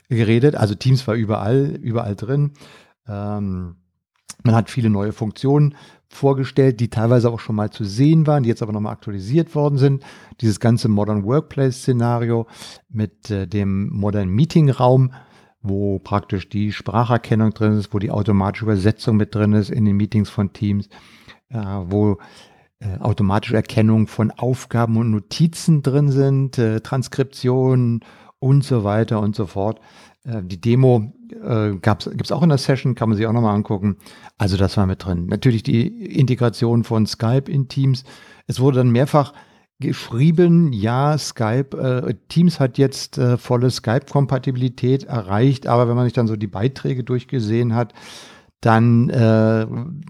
geredet. 0.08 0.54
Also 0.54 0.74
Teams 0.74 1.06
war 1.08 1.16
überall, 1.16 1.76
überall 1.82 2.14
drin. 2.14 2.52
Ähm, 3.08 3.76
man 4.44 4.54
hat 4.54 4.70
viele 4.70 4.90
neue 4.90 5.12
Funktionen 5.12 5.74
vorgestellt, 6.08 6.78
die 6.78 6.88
teilweise 6.88 7.30
auch 7.30 7.40
schon 7.40 7.56
mal 7.56 7.70
zu 7.70 7.84
sehen 7.84 8.28
waren, 8.28 8.44
die 8.44 8.48
jetzt 8.48 8.62
aber 8.62 8.72
nochmal 8.72 8.92
aktualisiert 8.92 9.56
worden 9.56 9.78
sind. 9.78 10.04
Dieses 10.40 10.60
ganze 10.60 10.86
Modern 10.88 11.24
Workplace-Szenario 11.24 12.46
mit 12.88 13.28
äh, 13.30 13.48
dem 13.48 13.88
Modern 13.88 14.28
Meeting 14.28 14.70
Raum, 14.70 15.12
wo 15.62 15.98
praktisch 15.98 16.48
die 16.48 16.70
Spracherkennung 16.70 17.50
drin 17.50 17.76
ist, 17.76 17.92
wo 17.92 17.98
die 17.98 18.12
automatische 18.12 18.66
Übersetzung 18.66 19.16
mit 19.16 19.34
drin 19.34 19.52
ist 19.54 19.70
in 19.70 19.84
den 19.84 19.96
Meetings 19.96 20.30
von 20.30 20.52
Teams 20.52 20.86
äh, 20.86 20.90
wo 21.50 22.18
äh, 22.78 22.98
automatische 22.98 23.56
Erkennung 23.56 24.06
von 24.06 24.30
Aufgaben 24.30 24.98
und 24.98 25.10
Notizen 25.10 25.80
drin 25.82 26.10
sind, 26.10 26.58
äh, 26.58 26.80
Transkription 26.80 28.00
und 28.38 28.64
so 28.64 28.84
weiter 28.84 29.20
und 29.20 29.34
so 29.34 29.46
fort. 29.46 29.80
Äh, 30.24 30.42
die 30.42 30.60
Demo 30.60 31.12
äh, 31.42 31.72
gibt 31.72 32.06
es 32.06 32.32
auch 32.32 32.42
in 32.42 32.50
der 32.50 32.58
Session, 32.58 32.94
kann 32.94 33.08
man 33.08 33.16
sich 33.16 33.26
auch 33.26 33.32
nochmal 33.32 33.54
angucken. 33.54 33.96
Also 34.36 34.58
das 34.58 34.76
war 34.76 34.86
mit 34.86 35.04
drin. 35.04 35.26
Natürlich 35.26 35.62
die 35.62 35.86
Integration 35.86 36.84
von 36.84 37.06
Skype 37.06 37.50
in 37.50 37.68
Teams. 37.68 38.04
Es 38.46 38.60
wurde 38.60 38.78
dann 38.78 38.90
mehrfach 38.90 39.32
geschrieben, 39.80 40.72
ja, 40.72 41.16
Skype, 41.18 41.76
äh, 41.78 42.14
Teams 42.28 42.60
hat 42.60 42.78
jetzt 42.78 43.18
äh, 43.18 43.36
volle 43.36 43.70
Skype-Kompatibilität 43.70 45.04
erreicht, 45.04 45.66
aber 45.66 45.88
wenn 45.88 45.96
man 45.96 46.04
sich 46.04 46.14
dann 46.14 46.28
so 46.28 46.36
die 46.36 46.46
Beiträge 46.46 47.04
durchgesehen 47.04 47.74
hat, 47.74 47.92
dann 48.60 49.10
äh, 49.10 49.66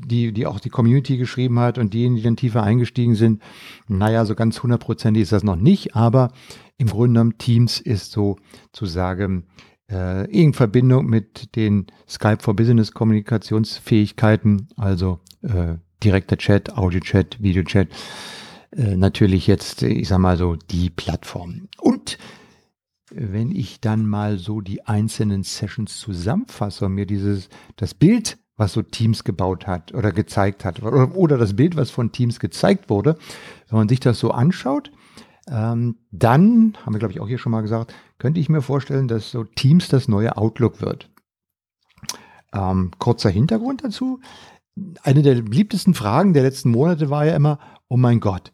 die, 0.07 0.33
die 0.33 0.47
auch 0.47 0.61
die 0.61 0.71
Community 0.71 1.17
geschrieben 1.17 1.59
hat 1.59 1.79
und 1.79 1.95
diejenigen, 1.95 2.17
die 2.17 2.23
dann 2.23 2.37
tiefer 2.37 2.63
eingestiegen 2.63 3.15
sind. 3.15 3.43
Naja, 3.89 4.25
so 4.25 4.35
ganz 4.35 4.63
hundertprozentig 4.63 5.25
ist 5.25 5.33
das 5.33 5.43
noch 5.43 5.57
nicht, 5.57 5.97
aber 5.97 6.33
im 6.79 6.89
Grunde 6.89 7.09
genommen 7.09 7.39
Teams 7.39 7.81
ist 7.81 8.13
so 8.13 8.37
zu 8.73 8.87
sagen, 8.87 9.47
äh, 9.91 10.31
in 10.31 10.53
Verbindung 10.53 11.07
mit 11.07 11.57
den 11.57 11.87
Skype 12.09 12.39
for 12.41 12.55
Business 12.55 12.93
Kommunikationsfähigkeiten, 12.93 14.69
also 14.77 15.21
äh, 15.43 15.75
direkter 16.03 16.37
Chat, 16.37 16.77
Audio-Chat, 16.77 17.43
Video-Chat, 17.43 17.89
äh, 18.77 18.97
natürlich 18.97 19.47
jetzt, 19.47 19.83
ich 19.83 20.09
sag 20.09 20.19
mal 20.19 20.37
so, 20.37 20.57
die 20.57 20.91
Plattform. 20.91 21.69
Und 21.79 22.19
wenn 23.11 23.53
ich 23.53 23.81
dann 23.81 24.07
mal 24.07 24.39
so 24.39 24.61
die 24.61 24.85
einzelnen 24.87 25.43
Sessions 25.43 25.99
zusammenfasse 25.99 26.87
und 26.87 26.93
mir 26.93 27.07
dieses, 27.07 27.49
das 27.77 27.95
Bild, 27.95 28.39
was 28.57 28.73
so 28.73 28.83
Teams 28.83 29.23
gebaut 29.25 29.67
hat 29.67 29.95
oder 29.95 30.13
gezeigt 30.13 30.65
hat, 30.65 30.83
oder, 30.83 31.15
oder 31.15 31.39
das 31.39 31.55
Bild, 31.55 31.77
was 31.77 31.91
von 31.91 32.13
Teams 32.13 32.41
gezeigt 32.41 32.91
wurde, 32.91 33.17
wenn 33.69 33.79
man 33.79 33.89
sich 33.89 34.01
das 34.01 34.19
so 34.19 34.31
anschaut, 34.31 34.91
ähm, 35.49 35.97
dann, 36.11 36.77
haben 36.85 36.95
wir 36.95 36.99
glaube 36.99 37.13
ich 37.13 37.21
auch 37.21 37.29
hier 37.29 37.39
schon 37.39 37.53
mal 37.53 37.61
gesagt, 37.61 37.95
könnte 38.19 38.41
ich 38.41 38.49
mir 38.49 38.63
vorstellen, 38.63 39.09
dass 39.09 39.31
so 39.31 39.45
Teams 39.45 39.89
das 39.89 40.09
neue 40.09 40.37
Outlook 40.37 40.81
wird. 40.81 41.11
Ähm, 42.53 42.91
kurzer 42.99 43.31
Hintergrund 43.31 43.85
dazu. 43.85 44.21
eine 45.03 45.23
der 45.23 45.43
beliebtesten 45.43 45.95
Fragen 45.95 46.33
der 46.33 46.43
letzten 46.43 46.71
Monate 46.71 47.11
war 47.11 47.25
ja 47.25 47.37
immer, 47.37 47.59
oh 47.89 47.97
mein 47.97 48.21
Gott, 48.21 48.53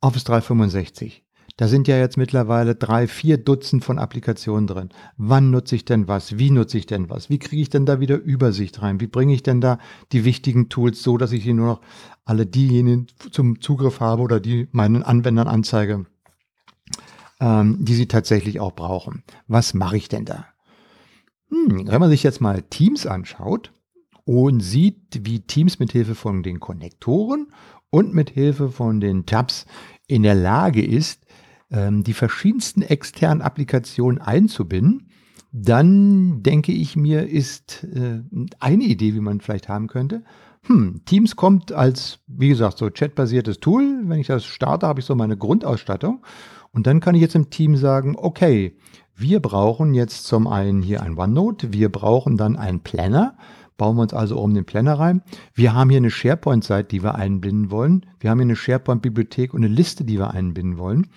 Office 0.00 0.24
365. 0.24 1.24
Da 1.58 1.66
sind 1.66 1.88
ja 1.88 1.98
jetzt 1.98 2.16
mittlerweile 2.16 2.76
drei, 2.76 3.08
vier 3.08 3.36
Dutzend 3.36 3.84
von 3.84 3.98
Applikationen 3.98 4.68
drin. 4.68 4.90
Wann 5.16 5.50
nutze 5.50 5.74
ich 5.74 5.84
denn 5.84 6.06
was? 6.06 6.38
Wie 6.38 6.52
nutze 6.52 6.78
ich 6.78 6.86
denn 6.86 7.10
was? 7.10 7.30
Wie 7.30 7.40
kriege 7.40 7.60
ich 7.60 7.68
denn 7.68 7.84
da 7.84 7.98
wieder 7.98 8.16
Übersicht 8.16 8.80
rein? 8.80 9.00
Wie 9.00 9.08
bringe 9.08 9.34
ich 9.34 9.42
denn 9.42 9.60
da 9.60 9.80
die 10.12 10.24
wichtigen 10.24 10.68
Tools 10.68 11.02
so, 11.02 11.18
dass 11.18 11.32
ich 11.32 11.42
hier 11.42 11.54
nur 11.54 11.66
noch 11.66 11.80
alle 12.24 12.46
diejenigen 12.46 13.08
zum 13.32 13.60
Zugriff 13.60 13.98
habe 13.98 14.22
oder 14.22 14.38
die 14.38 14.68
meinen 14.70 15.02
Anwendern 15.02 15.48
anzeige, 15.48 16.06
ähm, 17.40 17.78
die 17.80 17.94
sie 17.94 18.06
tatsächlich 18.06 18.60
auch 18.60 18.72
brauchen? 18.76 19.24
Was 19.48 19.74
mache 19.74 19.96
ich 19.96 20.08
denn 20.08 20.26
da? 20.26 20.46
Hm, 21.50 21.88
wenn 21.88 22.00
man 22.00 22.10
sich 22.10 22.22
jetzt 22.22 22.40
mal 22.40 22.62
Teams 22.62 23.04
anschaut 23.04 23.72
und 24.24 24.60
sieht, 24.60 25.26
wie 25.26 25.40
Teams 25.40 25.80
mit 25.80 25.90
Hilfe 25.90 26.14
von 26.14 26.44
den 26.44 26.60
Konnektoren 26.60 27.48
und 27.90 28.14
mit 28.14 28.30
Hilfe 28.30 28.70
von 28.70 29.00
den 29.00 29.26
Tabs 29.26 29.66
in 30.06 30.22
der 30.22 30.36
Lage 30.36 30.86
ist, 30.86 31.24
ähm, 31.70 32.04
die 32.04 32.14
verschiedensten 32.14 32.82
externen 32.82 33.42
Applikationen 33.42 34.20
einzubinden, 34.20 35.08
dann 35.52 36.42
denke 36.42 36.72
ich 36.72 36.96
mir, 36.96 37.28
ist 37.28 37.84
äh, 37.84 38.20
eine 38.60 38.84
Idee, 38.84 39.14
wie 39.14 39.20
man 39.20 39.40
vielleicht 39.40 39.68
haben 39.68 39.86
könnte. 39.86 40.22
Hm, 40.64 41.02
Teams 41.06 41.36
kommt 41.36 41.72
als, 41.72 42.18
wie 42.26 42.48
gesagt, 42.48 42.78
so 42.78 42.90
chatbasiertes 42.90 43.60
Tool. 43.60 44.02
Wenn 44.04 44.20
ich 44.20 44.26
das 44.26 44.44
starte, 44.44 44.86
habe 44.86 45.00
ich 45.00 45.06
so 45.06 45.14
meine 45.14 45.36
Grundausstattung. 45.36 46.22
Und 46.72 46.86
dann 46.86 47.00
kann 47.00 47.14
ich 47.14 47.22
jetzt 47.22 47.34
im 47.34 47.50
Team 47.50 47.76
sagen, 47.76 48.14
okay, 48.16 48.76
wir 49.16 49.40
brauchen 49.40 49.94
jetzt 49.94 50.24
zum 50.24 50.46
einen 50.46 50.82
hier 50.82 51.02
ein 51.02 51.18
OneNote, 51.18 51.72
wir 51.72 51.90
brauchen 51.90 52.36
dann 52.36 52.56
einen 52.56 52.80
Planner, 52.80 53.36
bauen 53.76 53.96
wir 53.96 54.02
uns 54.02 54.14
also 54.14 54.38
um 54.38 54.54
den 54.54 54.64
Planner 54.64 54.98
rein. 54.98 55.22
Wir 55.54 55.74
haben 55.74 55.90
hier 55.90 55.96
eine 55.96 56.10
SharePoint-Seite, 56.10 56.88
die 56.88 57.02
wir 57.02 57.14
einbinden 57.14 57.70
wollen. 57.70 58.06
Wir 58.20 58.30
haben 58.30 58.38
hier 58.38 58.46
eine 58.46 58.56
SharePoint-Bibliothek 58.56 59.54
und 59.54 59.64
eine 59.64 59.74
Liste, 59.74 60.04
die 60.04 60.18
wir 60.18 60.32
einbinden 60.32 60.78
wollen. 60.78 61.08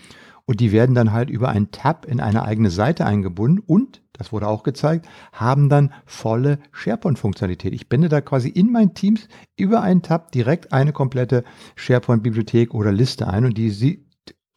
Und 0.46 0.60
die 0.60 0.72
werden 0.72 0.96
dann 0.96 1.12
halt 1.12 1.30
über 1.30 1.50
einen 1.50 1.72
Tab 1.72 2.06
in 2.06 2.20
eine 2.20 2.44
eigene 2.44 2.70
Seite 2.70 3.06
eingebunden 3.06 3.60
und, 3.60 4.02
das 4.14 4.32
wurde 4.32 4.48
auch 4.48 4.64
gezeigt, 4.64 5.08
haben 5.32 5.70
dann 5.70 5.94
volle 6.06 6.60
SharePoint-Funktionalität. 6.72 7.74
Ich 7.74 7.90
binde 7.90 8.10
da 8.10 8.22
quasi 8.22 8.50
in 8.50 8.72
mein 8.72 8.94
Teams 8.94 9.28
über 9.56 9.82
einen 9.82 10.02
Tab 10.02 10.32
direkt 10.32 10.74
eine 10.74 10.94
komplette 10.94 11.44
SharePoint-Bibliothek 11.76 12.74
oder 12.74 12.92
Liste 12.92 13.28
ein 13.28 13.46
und 13.46 13.58
die 13.58 13.70
sieht 13.70 14.06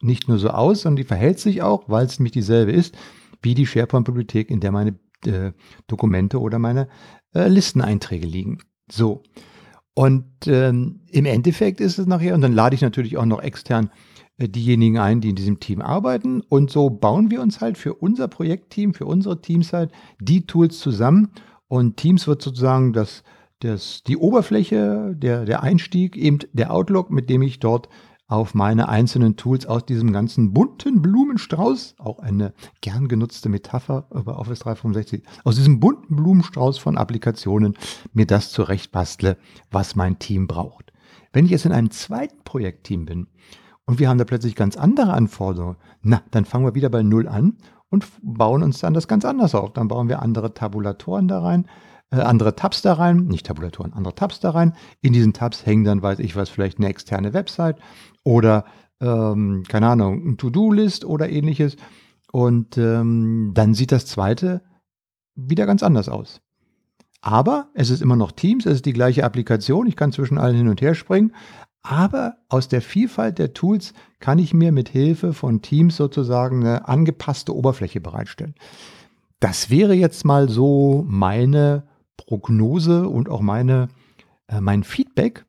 nicht 0.01 0.27
nur 0.27 0.37
so 0.37 0.49
aus, 0.49 0.81
sondern 0.81 0.97
die 0.97 1.07
verhält 1.07 1.39
sich 1.39 1.61
auch, 1.61 1.87
weil 1.87 2.05
es 2.05 2.19
nämlich 2.19 2.33
dieselbe 2.33 2.71
ist, 2.71 2.95
wie 3.41 3.53
die 3.53 3.65
SharePoint-Bibliothek, 3.65 4.49
in 4.49 4.59
der 4.59 4.71
meine 4.71 4.99
äh, 5.25 5.51
Dokumente 5.87 6.39
oder 6.39 6.59
meine 6.59 6.87
äh, 7.33 7.47
Listeneinträge 7.47 8.27
liegen. 8.27 8.59
So. 8.91 9.23
Und 9.93 10.25
ähm, 10.47 11.01
im 11.09 11.25
Endeffekt 11.25 11.79
ist 11.79 11.97
es 11.97 12.05
nachher, 12.05 12.35
und 12.35 12.41
dann 12.41 12.53
lade 12.53 12.75
ich 12.75 12.81
natürlich 12.81 13.17
auch 13.17 13.25
noch 13.25 13.41
extern 13.41 13.89
diejenigen 14.37 14.97
ein, 14.97 15.21
die 15.21 15.29
in 15.29 15.35
diesem 15.35 15.59
Team 15.59 15.81
arbeiten. 15.81 16.41
Und 16.41 16.69
so 16.69 16.89
bauen 16.89 17.31
wir 17.31 17.41
uns 17.41 17.61
halt 17.61 17.77
für 17.77 17.93
unser 17.93 18.27
Projektteam, 18.27 18.93
für 18.93 19.05
unsere 19.05 19.41
Teams 19.41 19.73
halt 19.73 19.91
die 20.19 20.45
Tools 20.45 20.79
zusammen. 20.79 21.31
Und 21.67 21.97
Teams 21.97 22.27
wird 22.27 22.41
sozusagen 22.41 22.93
das, 22.93 23.23
das, 23.59 24.03
die 24.03 24.17
Oberfläche, 24.17 25.15
der, 25.15 25.45
der 25.45 25.63
Einstieg, 25.63 26.17
eben 26.17 26.39
der 26.53 26.73
Outlook, 26.73 27.09
mit 27.09 27.29
dem 27.29 27.41
ich 27.41 27.59
dort 27.59 27.89
auf 28.27 28.55
meine 28.55 28.89
einzelnen 28.89 29.35
Tools 29.35 29.65
aus 29.67 29.85
diesem 29.85 30.11
ganzen 30.11 30.51
bunten 30.51 31.01
Blumenstrauß, 31.01 31.95
auch 31.99 32.19
eine 32.19 32.53
gern 32.81 33.07
genutzte 33.07 33.49
Metapher 33.49 34.07
über 34.11 34.39
Office 34.39 34.59
365, 34.59 35.23
aus 35.43 35.55
diesem 35.55 35.79
bunten 35.79 36.15
Blumenstrauß 36.15 36.79
von 36.79 36.97
Applikationen 36.97 37.77
mir 38.13 38.25
das 38.25 38.51
zurechtbastle, 38.51 39.37
was 39.69 39.95
mein 39.95 40.17
Team 40.17 40.47
braucht. 40.47 40.91
Wenn 41.33 41.45
ich 41.45 41.51
jetzt 41.51 41.65
in 41.65 41.71
einem 41.71 41.91
zweiten 41.91 42.43
Projektteam 42.43 43.05
bin, 43.05 43.27
und 43.85 43.99
wir 43.99 44.09
haben 44.09 44.17
da 44.17 44.25
plötzlich 44.25 44.55
ganz 44.55 44.77
andere 44.77 45.13
Anforderungen, 45.13 45.77
na, 46.01 46.21
dann 46.31 46.45
fangen 46.45 46.65
wir 46.65 46.75
wieder 46.75 46.89
bei 46.89 47.03
Null 47.03 47.27
an 47.27 47.57
und 47.89 48.05
bauen 48.21 48.63
uns 48.63 48.79
dann 48.79 48.93
das 48.93 49.07
ganz 49.07 49.25
anders 49.25 49.53
auf. 49.55 49.73
Dann 49.73 49.87
bauen 49.87 50.09
wir 50.09 50.21
andere 50.21 50.53
Tabulatoren 50.53 51.27
da 51.27 51.41
rein, 51.41 51.67
äh, 52.11 52.17
andere 52.17 52.55
Tabs 52.55 52.81
da 52.81 52.93
rein, 52.93 53.25
nicht 53.25 53.45
Tabulatoren, 53.45 53.93
andere 53.93 54.15
Tabs 54.15 54.39
da 54.39 54.51
rein. 54.51 54.73
In 55.01 55.13
diesen 55.13 55.33
Tabs 55.33 55.65
hängen 55.65 55.83
dann, 55.83 56.01
weiß 56.01 56.19
ich 56.19 56.35
was, 56.35 56.49
vielleicht 56.49 56.79
eine 56.79 56.87
externe 56.87 57.33
Website 57.33 57.77
oder, 58.23 58.65
ähm, 59.01 59.63
keine 59.67 59.87
Ahnung, 59.87 60.29
ein 60.29 60.37
To-Do-List 60.37 61.05
oder 61.05 61.29
ähnliches. 61.29 61.77
Und 62.31 62.77
ähm, 62.77 63.51
dann 63.53 63.73
sieht 63.73 63.91
das 63.91 64.07
zweite 64.07 64.61
wieder 65.35 65.65
ganz 65.65 65.83
anders 65.83 66.09
aus. 66.09 66.41
Aber 67.21 67.69
es 67.73 67.89
ist 67.89 68.01
immer 68.01 68.15
noch 68.15 68.31
Teams, 68.31 68.65
es 68.65 68.75
ist 68.75 68.85
die 68.85 68.93
gleiche 68.93 69.23
Applikation, 69.23 69.87
ich 69.87 69.95
kann 69.95 70.11
zwischen 70.11 70.37
allen 70.37 70.55
hin 70.55 70.67
und 70.67 70.81
her 70.81 70.93
springen, 70.95 71.33
aber 71.85 72.37
aus 72.49 72.67
der 72.67 72.81
Vielfalt 72.81 73.37
der 73.37 73.53
Tools 73.53 73.93
kann 74.19 74.39
ich 74.39 74.53
mir 74.53 74.71
mit 74.71 74.89
Hilfe 74.89 75.33
von 75.33 75.61
Teams 75.61 75.95
sozusagen 75.95 76.61
eine 76.61 76.87
angepasste 76.87 77.55
Oberfläche 77.55 78.01
bereitstellen. 78.01 78.55
Das 79.39 79.69
wäre 79.69 79.93
jetzt 79.93 80.25
mal 80.25 80.49
so 80.49 81.05
meine 81.07 81.83
Prognose 82.17 83.07
und 83.07 83.29
auch 83.29 83.41
meine, 83.41 83.89
äh, 84.47 84.61
mein 84.61 84.83
Feedback 84.83 85.45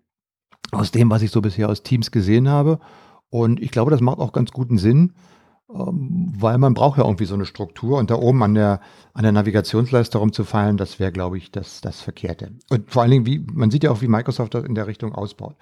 aus 0.72 0.90
dem, 0.90 1.10
was 1.10 1.22
ich 1.22 1.30
so 1.30 1.40
bisher 1.40 1.70
aus 1.70 1.82
Teams 1.82 2.10
gesehen 2.10 2.48
habe. 2.48 2.80
Und 3.30 3.60
ich 3.60 3.70
glaube, 3.70 3.90
das 3.90 4.02
macht 4.02 4.18
auch 4.18 4.32
ganz 4.32 4.50
guten 4.50 4.76
Sinn, 4.76 5.14
ähm, 5.72 6.34
weil 6.36 6.58
man 6.58 6.74
braucht 6.74 6.98
ja 6.98 7.04
irgendwie 7.04 7.24
so 7.24 7.34
eine 7.34 7.46
Struktur 7.46 7.98
und 7.98 8.10
da 8.10 8.16
oben 8.16 8.42
an 8.42 8.54
der, 8.54 8.80
an 9.14 9.22
der 9.22 9.32
Navigationsleiste 9.32 10.18
rumzufallen, 10.18 10.76
das 10.76 11.00
wäre, 11.00 11.12
glaube 11.12 11.38
ich, 11.38 11.50
das, 11.50 11.80
das 11.80 12.02
Verkehrte. 12.02 12.52
Und 12.68 12.90
vor 12.90 13.02
allen 13.02 13.10
Dingen, 13.12 13.26
wie, 13.26 13.38
man 13.38 13.70
sieht 13.70 13.84
ja 13.84 13.90
auch, 13.90 14.02
wie 14.02 14.08
Microsoft 14.08 14.52
das 14.52 14.64
in 14.64 14.74
der 14.74 14.86
Richtung 14.86 15.14
ausbaut. 15.14 15.56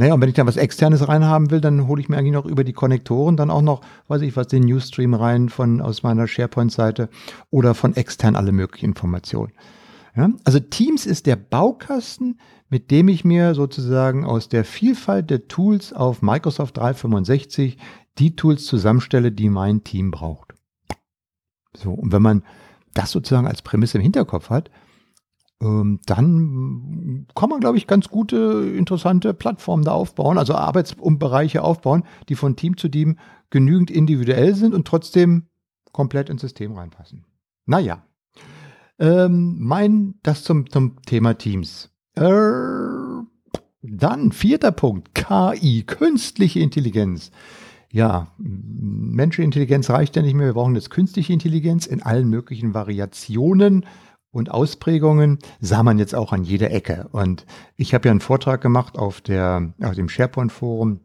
Naja, 0.00 0.14
und 0.14 0.22
wenn 0.22 0.30
ich 0.30 0.34
dann 0.34 0.46
was 0.46 0.56
Externes 0.56 1.08
reinhaben 1.08 1.50
will, 1.50 1.60
dann 1.60 1.86
hole 1.86 2.00
ich 2.00 2.08
mir 2.08 2.16
eigentlich 2.16 2.32
noch 2.32 2.46
über 2.46 2.64
die 2.64 2.72
Konnektoren 2.72 3.36
dann 3.36 3.50
auch 3.50 3.60
noch, 3.60 3.82
weiß 4.08 4.22
ich 4.22 4.34
was, 4.34 4.46
den 4.46 4.62
Newsstream 4.62 5.12
rein 5.12 5.50
von 5.50 5.82
aus 5.82 6.02
meiner 6.02 6.26
SharePoint-Seite 6.26 7.10
oder 7.50 7.74
von 7.74 7.94
extern 7.94 8.34
alle 8.34 8.50
möglichen 8.50 8.86
Informationen. 8.86 9.52
Ja? 10.16 10.30
Also 10.44 10.58
Teams 10.58 11.04
ist 11.04 11.26
der 11.26 11.36
Baukasten, 11.36 12.40
mit 12.70 12.90
dem 12.90 13.08
ich 13.08 13.26
mir 13.26 13.54
sozusagen 13.54 14.24
aus 14.24 14.48
der 14.48 14.64
Vielfalt 14.64 15.28
der 15.28 15.48
Tools 15.48 15.92
auf 15.92 16.22
Microsoft 16.22 16.78
365 16.78 17.76
die 18.18 18.36
Tools 18.36 18.64
zusammenstelle, 18.64 19.32
die 19.32 19.50
mein 19.50 19.84
Team 19.84 20.12
braucht. 20.12 20.54
So, 21.76 21.92
und 21.92 22.10
wenn 22.10 22.22
man 22.22 22.42
das 22.94 23.10
sozusagen 23.10 23.46
als 23.46 23.60
Prämisse 23.60 23.98
im 23.98 24.02
Hinterkopf 24.02 24.48
hat, 24.48 24.70
ähm, 25.62 26.00
dann 26.06 27.26
kann 27.34 27.50
man, 27.50 27.60
glaube 27.60 27.76
ich, 27.76 27.86
ganz 27.86 28.08
gute, 28.08 28.72
interessante 28.76 29.34
Plattformen 29.34 29.84
da 29.84 29.92
aufbauen, 29.92 30.38
also 30.38 30.54
Arbeitsbereiche 30.54 31.62
aufbauen, 31.62 32.04
die 32.28 32.34
von 32.34 32.56
Team 32.56 32.76
zu 32.76 32.88
Team 32.88 33.18
genügend 33.50 33.90
individuell 33.90 34.54
sind 34.54 34.74
und 34.74 34.86
trotzdem 34.86 35.46
komplett 35.92 36.30
ins 36.30 36.40
System 36.40 36.72
reinpassen. 36.72 37.24
Naja, 37.66 38.04
ähm, 38.98 39.56
mein, 39.58 40.14
das 40.22 40.44
zum, 40.44 40.68
zum 40.70 41.02
Thema 41.02 41.34
Teams. 41.34 41.90
Äh, 42.14 42.22
dann 43.82 44.32
vierter 44.32 44.72
Punkt, 44.72 45.14
KI, 45.14 45.84
künstliche 45.84 46.60
Intelligenz. 46.60 47.30
Ja, 47.92 48.28
menschliche 48.38 49.44
Intelligenz 49.44 49.90
reicht 49.90 50.14
ja 50.16 50.22
nicht 50.22 50.34
mehr, 50.34 50.46
wir 50.46 50.54
brauchen 50.54 50.76
jetzt 50.76 50.90
künstliche 50.90 51.32
Intelligenz 51.32 51.86
in 51.86 52.02
allen 52.02 52.28
möglichen 52.28 52.72
Variationen 52.72 53.84
und 54.30 54.50
Ausprägungen 54.50 55.38
sah 55.60 55.82
man 55.82 55.98
jetzt 55.98 56.14
auch 56.14 56.32
an 56.32 56.44
jeder 56.44 56.70
Ecke. 56.70 57.08
Und 57.12 57.46
ich 57.76 57.94
habe 57.94 58.08
ja 58.08 58.12
einen 58.12 58.20
Vortrag 58.20 58.60
gemacht 58.60 58.96
auf, 58.96 59.20
der, 59.20 59.72
auf 59.82 59.94
dem 59.94 60.08
SharePoint-Forum 60.08 61.00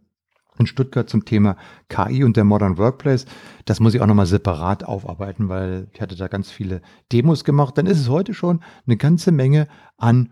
in 0.58 0.68
Stuttgart 0.68 1.10
zum 1.10 1.26
Thema 1.26 1.58
KI 1.90 2.24
und 2.24 2.38
der 2.38 2.44
Modern 2.44 2.78
Workplace. 2.78 3.26
Das 3.66 3.80
muss 3.80 3.94
ich 3.94 4.02
auch 4.02 4.08
nochmal 4.08 4.26
separat 4.26 4.84
aufarbeiten, 4.84 5.50
weil 5.50 5.88
ich 5.92 6.02
hatte 6.02 6.16
da 6.16 6.28
ganz 6.28 6.52
viele 6.52 6.82
Demos 7.12 7.44
gemacht. 7.44 7.78
Dann 7.78 7.88
ist 7.88 8.00
es 8.00 8.10
heute 8.10 8.34
schon 8.34 8.62
eine 8.86 8.98
ganze 8.98 9.32
Menge 9.32 9.68
an 9.98 10.30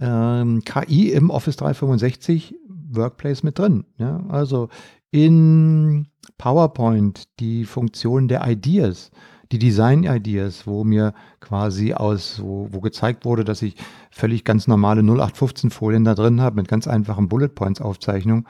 ähm, 0.00 0.62
KI 0.64 1.10
im 1.10 1.30
Office 1.30 1.56
365 1.56 2.54
Workplace 2.90 3.42
mit 3.42 3.58
drin. 3.58 3.84
Ja? 3.98 4.24
Also 4.28 4.68
in 5.10 6.06
PowerPoint 6.38 7.28
die 7.40 7.64
Funktion 7.64 8.28
der 8.28 8.46
Ideas 8.46 9.10
die 9.52 9.58
Design 9.58 10.04
Ideas, 10.04 10.66
wo 10.66 10.84
mir 10.84 11.14
quasi 11.40 11.94
aus, 11.94 12.40
wo, 12.42 12.68
wo 12.70 12.80
gezeigt 12.80 13.24
wurde, 13.24 13.44
dass 13.44 13.62
ich 13.62 13.76
völlig 14.10 14.44
ganz 14.44 14.66
normale 14.66 15.00
0815 15.02 15.70
Folien 15.70 16.04
da 16.04 16.14
drin 16.14 16.40
habe 16.40 16.56
mit 16.56 16.68
ganz 16.68 16.86
einfachen 16.86 17.28
Bullet 17.28 17.48
Points 17.48 17.80
Aufzeichnung. 17.80 18.46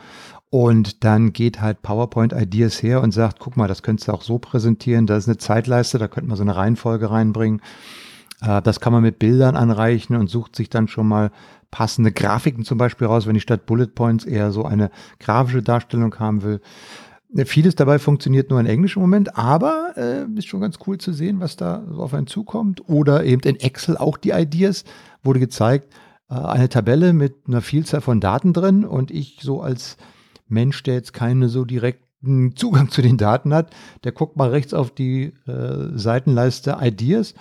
Und 0.51 1.05
dann 1.05 1.33
geht 1.33 1.61
halt 1.61 1.83
PowerPoint 1.83 2.33
Ideas 2.33 2.83
her 2.83 3.03
und 3.03 3.13
sagt, 3.13 3.39
guck 3.39 3.57
mal, 3.57 3.69
das 3.69 3.83
könntest 3.83 4.09
du 4.09 4.13
auch 4.13 4.23
so 4.23 4.39
präsentieren, 4.39 5.07
da 5.07 5.17
ist 5.17 5.29
eine 5.29 5.37
Zeitleiste, 5.37 5.99
da 5.99 6.09
könnte 6.09 6.29
man 6.29 6.37
so 6.37 6.43
eine 6.43 6.57
Reihenfolge 6.57 7.11
reinbringen. 7.11 7.61
Äh, 8.41 8.63
das 8.63 8.81
kann 8.81 8.93
man 8.93 9.03
mit 9.03 9.19
Bildern 9.19 9.57
anreichen 9.57 10.17
und 10.17 10.29
sucht 10.29 10.57
sich 10.57 10.71
dann 10.71 10.89
schon 10.89 11.07
mal 11.07 11.31
passende 11.71 12.13
Grafiken 12.13 12.65
zum 12.65 12.79
Beispiel 12.79 13.07
raus, 13.07 13.27
wenn 13.27 13.37
ich 13.37 13.43
statt 13.43 13.67
Bullet 13.67 13.89
Points 13.89 14.25
eher 14.25 14.51
so 14.53 14.65
eine 14.65 14.91
grafische 15.21 15.63
Darstellung 15.63 16.19
haben 16.19 16.43
will. 16.43 16.61
Ne, 17.31 17.45
vieles 17.45 17.75
dabei 17.75 17.99
funktioniert 17.99 18.49
nur 18.49 18.59
in 18.59 18.67
Englisch 18.67 18.97
im 18.97 19.03
Moment, 19.03 19.37
aber 19.37 19.93
äh, 19.97 20.25
ist 20.39 20.49
schon 20.49 20.63
ganz 20.63 20.79
cool 20.87 20.97
zu 20.97 21.13
sehen, 21.13 21.41
was 21.41 21.57
da 21.57 21.85
so 21.91 22.03
auf 22.03 22.15
einen 22.15 22.27
zukommt. 22.27 22.89
Oder 22.89 23.25
eben 23.25 23.43
in 23.43 23.61
Excel 23.61 23.99
auch 23.99 24.17
die 24.17 24.31
Ideas 24.31 24.85
wurde 25.23 25.39
gezeigt, 25.39 25.93
äh, 26.31 26.35
eine 26.35 26.71
Tabelle 26.71 27.13
mit 27.13 27.35
einer 27.47 27.61
Vielzahl 27.61 28.01
von 28.01 28.21
Daten 28.21 28.55
drin 28.55 28.85
und 28.85 29.11
ich 29.11 29.41
so 29.43 29.61
als 29.61 29.99
Mensch, 30.47 30.83
der 30.83 30.95
jetzt 30.95 31.13
keine 31.13 31.51
so 31.51 31.67
direkten 31.67 32.57
Zugang 32.57 32.89
zu 32.91 33.03
den 33.03 33.19
Daten 33.19 33.53
hat, 33.53 33.75
der 34.05 34.13
guckt 34.13 34.37
mal 34.37 34.49
rechts 34.49 34.73
auf 34.73 34.91
die 34.91 35.35
äh, 35.47 35.91
Seitenleiste 35.93 36.79
Ideas 36.81 37.35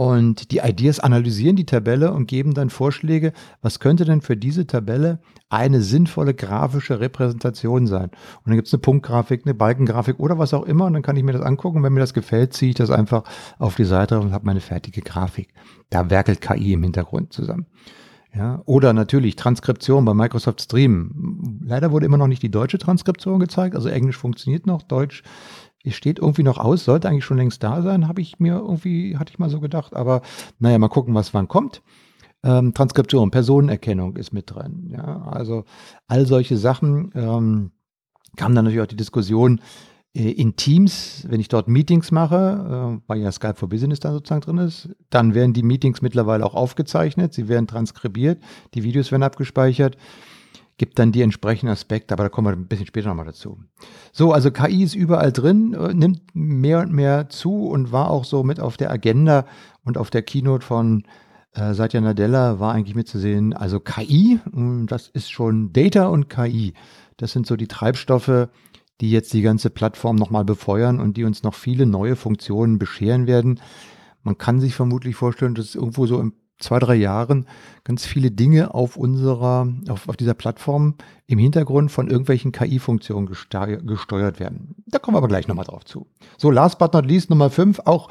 und 0.00 0.50
die 0.50 0.60
Ideas 0.64 0.98
analysieren 0.98 1.56
die 1.56 1.66
Tabelle 1.66 2.14
und 2.14 2.26
geben 2.26 2.54
dann 2.54 2.70
Vorschläge, 2.70 3.34
was 3.60 3.80
könnte 3.80 4.06
denn 4.06 4.22
für 4.22 4.34
diese 4.34 4.66
Tabelle 4.66 5.18
eine 5.50 5.82
sinnvolle 5.82 6.32
grafische 6.32 7.00
Repräsentation 7.00 7.86
sein. 7.86 8.04
Und 8.04 8.46
dann 8.46 8.54
gibt 8.54 8.68
es 8.68 8.72
eine 8.72 8.80
Punktgrafik, 8.80 9.42
eine 9.44 9.52
Balkengrafik 9.52 10.18
oder 10.18 10.38
was 10.38 10.54
auch 10.54 10.64
immer. 10.64 10.86
Und 10.86 10.94
dann 10.94 11.02
kann 11.02 11.16
ich 11.16 11.22
mir 11.22 11.34
das 11.34 11.42
angucken. 11.42 11.76
Und 11.76 11.82
wenn 11.82 11.92
mir 11.92 12.00
das 12.00 12.14
gefällt, 12.14 12.54
ziehe 12.54 12.70
ich 12.70 12.76
das 12.76 12.90
einfach 12.90 13.24
auf 13.58 13.76
die 13.76 13.84
Seite 13.84 14.18
und 14.18 14.32
habe 14.32 14.46
meine 14.46 14.62
fertige 14.62 15.02
Grafik. 15.02 15.52
Da 15.90 16.08
werkelt 16.08 16.40
KI 16.40 16.72
im 16.72 16.82
Hintergrund 16.82 17.34
zusammen. 17.34 17.66
Ja, 18.34 18.62
oder 18.64 18.94
natürlich 18.94 19.36
Transkription 19.36 20.06
bei 20.06 20.14
Microsoft 20.14 20.62
Stream. 20.62 21.60
Leider 21.62 21.90
wurde 21.90 22.06
immer 22.06 22.16
noch 22.16 22.28
nicht 22.28 22.42
die 22.42 22.50
deutsche 22.50 22.78
Transkription 22.78 23.38
gezeigt. 23.38 23.74
Also 23.74 23.90
Englisch 23.90 24.16
funktioniert 24.16 24.66
noch, 24.66 24.82
Deutsch 24.82 25.24
es 25.84 25.94
steht 25.94 26.18
irgendwie 26.18 26.42
noch 26.42 26.58
aus, 26.58 26.84
sollte 26.84 27.08
eigentlich 27.08 27.24
schon 27.24 27.38
längst 27.38 27.62
da 27.62 27.82
sein, 27.82 28.08
habe 28.08 28.20
ich 28.20 28.38
mir 28.38 28.54
irgendwie, 28.56 29.16
hatte 29.16 29.32
ich 29.32 29.38
mal 29.38 29.50
so 29.50 29.60
gedacht. 29.60 29.94
Aber 29.94 30.22
naja, 30.58 30.78
mal 30.78 30.88
gucken, 30.88 31.14
was 31.14 31.32
wann 31.32 31.48
kommt. 31.48 31.82
Ähm, 32.42 32.74
Transkription, 32.74 33.30
Personenerkennung 33.30 34.16
ist 34.16 34.32
mit 34.32 34.50
drin. 34.50 34.88
Ja, 34.90 35.22
also 35.22 35.64
all 36.06 36.26
solche 36.26 36.56
Sachen 36.56 37.10
ähm, 37.14 37.70
kam 38.36 38.54
dann 38.54 38.64
natürlich 38.64 38.82
auch 38.82 38.86
die 38.86 38.96
Diskussion 38.96 39.60
äh, 40.14 40.30
in 40.30 40.56
Teams, 40.56 41.26
wenn 41.28 41.40
ich 41.40 41.48
dort 41.48 41.68
Meetings 41.68 42.10
mache, 42.10 42.98
äh, 42.98 43.02
weil 43.06 43.20
ja 43.20 43.30
Skype 43.32 43.56
for 43.56 43.68
Business 43.68 44.00
da 44.00 44.12
sozusagen 44.12 44.40
drin 44.40 44.58
ist, 44.58 44.88
dann 45.10 45.34
werden 45.34 45.52
die 45.52 45.62
Meetings 45.62 46.02
mittlerweile 46.02 46.44
auch 46.44 46.54
aufgezeichnet, 46.54 47.34
sie 47.34 47.48
werden 47.48 47.66
transkribiert, 47.66 48.42
die 48.74 48.82
Videos 48.82 49.10
werden 49.12 49.22
abgespeichert 49.22 49.96
gibt 50.80 50.98
dann 50.98 51.12
die 51.12 51.20
entsprechenden 51.20 51.70
Aspekte, 51.72 52.14
aber 52.14 52.22
da 52.22 52.28
kommen 52.30 52.46
wir 52.48 52.56
ein 52.56 52.66
bisschen 52.66 52.86
später 52.86 53.08
nochmal 53.08 53.26
dazu. 53.26 53.58
So, 54.12 54.32
also 54.32 54.50
KI 54.50 54.82
ist 54.82 54.94
überall 54.94 55.30
drin, 55.30 55.74
äh, 55.74 55.92
nimmt 55.92 56.22
mehr 56.32 56.80
und 56.80 56.90
mehr 56.90 57.28
zu 57.28 57.66
und 57.68 57.92
war 57.92 58.08
auch 58.08 58.24
so 58.24 58.42
mit 58.44 58.60
auf 58.60 58.78
der 58.78 58.90
Agenda 58.90 59.44
und 59.84 59.98
auf 59.98 60.08
der 60.08 60.22
Keynote 60.22 60.64
von 60.64 61.04
äh, 61.52 61.74
Satya 61.74 62.00
Nadella 62.00 62.60
war 62.60 62.72
eigentlich 62.72 62.94
mitzusehen, 62.94 63.52
also 63.52 63.78
KI, 63.78 64.40
das 64.86 65.08
ist 65.08 65.30
schon 65.30 65.74
Data 65.74 66.06
und 66.06 66.30
KI. 66.30 66.72
Das 67.18 67.32
sind 67.32 67.46
so 67.46 67.56
die 67.56 67.68
Treibstoffe, 67.68 68.48
die 69.02 69.10
jetzt 69.10 69.34
die 69.34 69.42
ganze 69.42 69.68
Plattform 69.68 70.16
nochmal 70.16 70.46
befeuern 70.46 70.98
und 70.98 71.18
die 71.18 71.24
uns 71.24 71.42
noch 71.42 71.54
viele 71.54 71.84
neue 71.84 72.16
Funktionen 72.16 72.78
bescheren 72.78 73.26
werden. 73.26 73.60
Man 74.22 74.38
kann 74.38 74.60
sich 74.60 74.74
vermutlich 74.74 75.14
vorstellen, 75.14 75.54
dass 75.54 75.74
irgendwo 75.74 76.06
so 76.06 76.18
im 76.18 76.32
zwei, 76.60 76.78
drei 76.78 76.94
Jahren 76.94 77.46
ganz 77.84 78.06
viele 78.06 78.30
Dinge 78.30 78.74
auf 78.74 78.96
unserer, 78.96 79.66
auf, 79.88 80.08
auf 80.08 80.16
dieser 80.16 80.34
Plattform 80.34 80.94
im 81.26 81.38
Hintergrund 81.38 81.90
von 81.90 82.08
irgendwelchen 82.08 82.52
KI-Funktionen 82.52 83.26
gesteuert 83.26 84.38
werden. 84.40 84.74
Da 84.86 84.98
kommen 84.98 85.14
wir 85.14 85.18
aber 85.18 85.28
gleich 85.28 85.48
nochmal 85.48 85.64
drauf 85.64 85.84
zu. 85.84 86.06
So, 86.38 86.50
last 86.50 86.78
but 86.78 86.92
not 86.92 87.06
least, 87.06 87.30
Nummer 87.30 87.50
fünf, 87.50 87.80
auch 87.84 88.08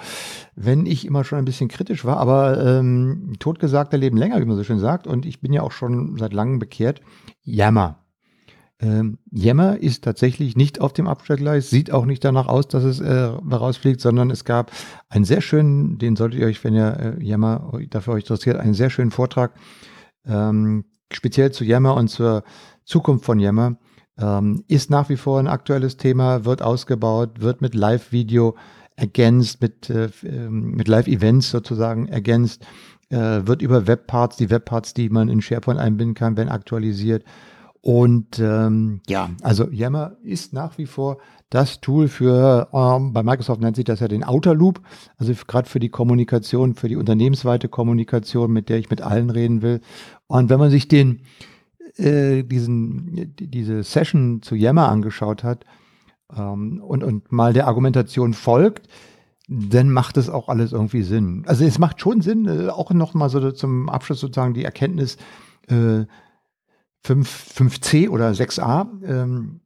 wenn 0.56 0.86
ich 0.86 1.06
immer 1.06 1.24
schon 1.24 1.40
ein 1.40 1.46
bisschen 1.46 1.70
kritisch 1.70 2.04
war, 2.04 2.18
aber 2.18 2.64
ähm, 2.66 3.34
totgesagter 3.40 3.98
leben 3.98 4.18
länger, 4.18 4.42
wie 4.42 4.46
man 4.46 4.58
so 4.58 4.64
schön 4.64 4.80
sagt, 4.80 5.08
und 5.08 5.26
ich 5.26 5.42
bin 5.42 5.54
ja 5.54 5.62
auch 5.62 5.72
schon 5.72 6.18
seit 6.18 6.34
langem 6.34 6.60
bekehrt. 6.60 7.02
Jammer. 7.44 8.00
Ähm, 8.82 9.18
Yammer 9.30 9.78
ist 9.78 10.06
tatsächlich 10.06 10.56
nicht 10.56 10.80
auf 10.80 10.94
dem 10.94 11.08
Abstellgleis, 11.08 11.70
sieht 11.70 11.92
auch 11.92 12.06
nicht 12.06 12.24
danach 12.24 12.48
aus, 12.48 12.68
dass 12.70 12.86
es 12.86 13.02
äh, 13.02 13.14
rausfliegt, 13.14 14.00
sondern 14.00 14.30
es 14.30 14.46
gab 14.46 14.72
einen 15.10 15.26
sehr 15.26 15.42
schönen, 15.42 15.98
den 15.98 16.16
solltet 16.16 16.40
ihr 16.40 16.48
euch, 16.48 16.64
wenn 16.64 16.76
ihr 16.76 17.18
äh, 17.20 17.24
Yammer 17.24 17.74
dafür 17.90 18.14
euch 18.14 18.24
interessiert, 18.24 18.58
einen 18.58 18.74
sehr 18.74 18.90
schönen 18.90 19.12
Vortrag, 19.12 19.54
ähm, 20.26 20.86
speziell 21.12 21.52
zu 21.52 21.66
Yammer 21.66 21.96
und 21.96 22.08
zur 22.08 22.44
Zukunft 22.86 23.26
von 23.26 23.40
Yammer. 23.40 23.78
Ähm, 24.18 24.64
ist 24.68 24.90
nach 24.90 25.10
wie 25.10 25.18
vor 25.18 25.40
ein 25.40 25.48
aktuelles 25.48 25.98
Thema, 25.98 26.46
wird 26.46 26.62
ausgebaut, 26.62 27.42
wird 27.42 27.62
mit 27.62 27.76
Live-Video 27.76 28.56
ergänzt, 28.96 29.62
mit, 29.62 29.90
äh, 29.90 30.10
ähm, 30.24 30.72
mit 30.72 30.88
Live-Events 30.88 31.52
sozusagen 31.52 32.08
ergänzt, 32.08 32.66
äh, 33.10 33.42
wird 33.46 33.62
über 33.62 33.88
Webparts, 33.88 34.38
die 34.38 34.50
Webparts, 34.50 34.94
die 34.94 35.10
man 35.10 35.28
in 35.28 35.42
SharePoint 35.42 35.80
einbinden 35.80 36.16
kann, 36.16 36.38
werden 36.38 36.50
aktualisiert 36.50 37.24
und 37.82 38.40
ähm, 38.40 39.02
ja, 39.08 39.30
also 39.42 39.70
Yammer 39.70 40.18
ist 40.24 40.54
nach 40.54 40.78
wie 40.78 40.86
vor 40.86 41.18
das 41.50 41.80
Tool 41.80 42.08
für, 42.08 42.68
ähm, 42.74 43.14
bei 43.14 43.24
Microsoft 43.24 43.62
nennt 43.62 43.76
sich 43.76 43.86
das 43.86 44.02
ja 44.02 44.08
den 44.08 44.24
Outer 44.24 44.54
Loop, 44.54 44.82
also 45.18 45.34
gerade 45.48 45.68
für 45.68 45.80
die 45.80 45.90
Kommunikation, 45.90 46.76
für 46.76 46.90
die 46.90 46.98
unternehmensweite 46.98 47.70
Kommunikation, 47.70 48.52
mit 48.52 48.70
der 48.70 48.78
ich 48.78 48.90
mit 48.90 49.02
allen 49.02 49.30
reden 49.30 49.62
will. 49.62 49.82
Und 50.28 50.50
wenn 50.50 50.60
man 50.60 50.70
sich 50.70 50.88
den, 50.88 51.22
äh, 51.96 52.44
diesen, 52.44 53.34
diese 53.40 53.82
Session 53.84 54.42
zu 54.42 54.56
Yammer 54.56 54.90
angeschaut 54.90 55.44
hat 55.44 55.66
ähm, 56.36 56.82
und, 56.86 57.04
und 57.04 57.32
mal 57.32 57.54
der 57.54 57.68
Argumentation 57.68 58.34
folgt, 58.34 58.88
dann 59.48 59.90
macht 59.90 60.18
es 60.18 60.30
auch 60.30 60.50
alles 60.50 60.74
irgendwie 60.74 61.02
Sinn. 61.02 61.44
Also 61.48 61.66
es 61.66 61.80
macht 61.80 62.00
schon 62.02 62.22
Sinn, 62.22 62.46
äh, 62.46 62.70
auch 62.70 62.92
noch 62.92 63.14
mal 63.14 63.30
so 63.30 63.52
zum 63.52 63.90
Abschluss 63.90 64.20
sozusagen 64.20 64.54
die 64.54 64.66
Erkenntnis, 64.66 65.18
äh, 65.68 66.06
5, 67.04 67.54
5c 67.58 68.10
oder 68.10 68.30
6a, 68.32 68.88
ähm, 69.04 69.62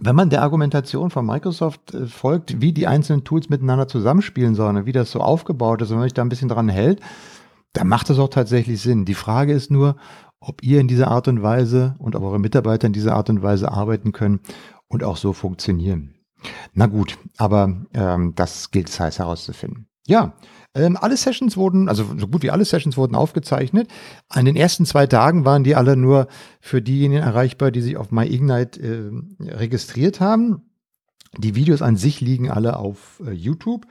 wenn 0.00 0.14
man 0.14 0.30
der 0.30 0.42
Argumentation 0.42 1.10
von 1.10 1.26
Microsoft 1.26 1.94
äh, 1.94 2.06
folgt, 2.06 2.60
wie 2.60 2.72
die 2.72 2.86
einzelnen 2.86 3.24
Tools 3.24 3.48
miteinander 3.48 3.88
zusammenspielen 3.88 4.54
sollen, 4.54 4.86
wie 4.86 4.92
das 4.92 5.10
so 5.10 5.20
aufgebaut 5.20 5.82
ist 5.82 5.88
und 5.88 5.94
wenn 5.94 6.00
man 6.00 6.08
sich 6.08 6.14
da 6.14 6.22
ein 6.22 6.28
bisschen 6.28 6.48
dran 6.48 6.68
hält, 6.68 7.00
dann 7.72 7.88
macht 7.88 8.08
das 8.10 8.18
auch 8.18 8.28
tatsächlich 8.28 8.80
Sinn. 8.80 9.04
Die 9.04 9.14
Frage 9.14 9.52
ist 9.52 9.70
nur, 9.70 9.96
ob 10.40 10.62
ihr 10.62 10.80
in 10.80 10.88
dieser 10.88 11.08
Art 11.08 11.28
und 11.28 11.42
Weise 11.42 11.96
und 11.98 12.14
ob 12.14 12.22
eure 12.22 12.38
Mitarbeiter 12.38 12.86
in 12.86 12.92
dieser 12.92 13.14
Art 13.14 13.28
und 13.28 13.42
Weise 13.42 13.70
arbeiten 13.72 14.12
können 14.12 14.40
und 14.86 15.02
auch 15.02 15.16
so 15.16 15.32
funktionieren. 15.32 16.14
Na 16.72 16.86
gut, 16.86 17.18
aber 17.36 17.76
ähm, 17.94 18.34
das 18.36 18.70
gilt 18.70 18.88
es 18.88 19.00
heiß 19.00 19.18
herauszufinden. 19.18 19.88
Ja, 20.06 20.34
ähm, 20.74 20.96
alle 21.00 21.16
Sessions 21.16 21.56
wurden, 21.56 21.88
also 21.88 22.04
so 22.16 22.28
gut 22.28 22.42
wie 22.42 22.50
alle 22.50 22.64
Sessions 22.64 22.96
wurden 22.96 23.14
aufgezeichnet. 23.14 23.88
An 24.28 24.44
den 24.44 24.56
ersten 24.56 24.84
zwei 24.86 25.06
Tagen 25.06 25.44
waren 25.44 25.64
die 25.64 25.74
alle 25.74 25.96
nur 25.96 26.28
für 26.60 26.82
diejenigen 26.82 27.22
erreichbar, 27.22 27.70
die 27.70 27.80
sich 27.80 27.96
auf 27.96 28.10
MyIgnite 28.10 28.80
äh, 28.80 29.50
registriert 29.54 30.20
haben. 30.20 30.70
Die 31.36 31.54
Videos 31.54 31.82
an 31.82 31.96
sich 31.96 32.20
liegen 32.20 32.50
alle 32.50 32.76
auf 32.76 33.22
äh, 33.26 33.32
YouTube, 33.32 33.86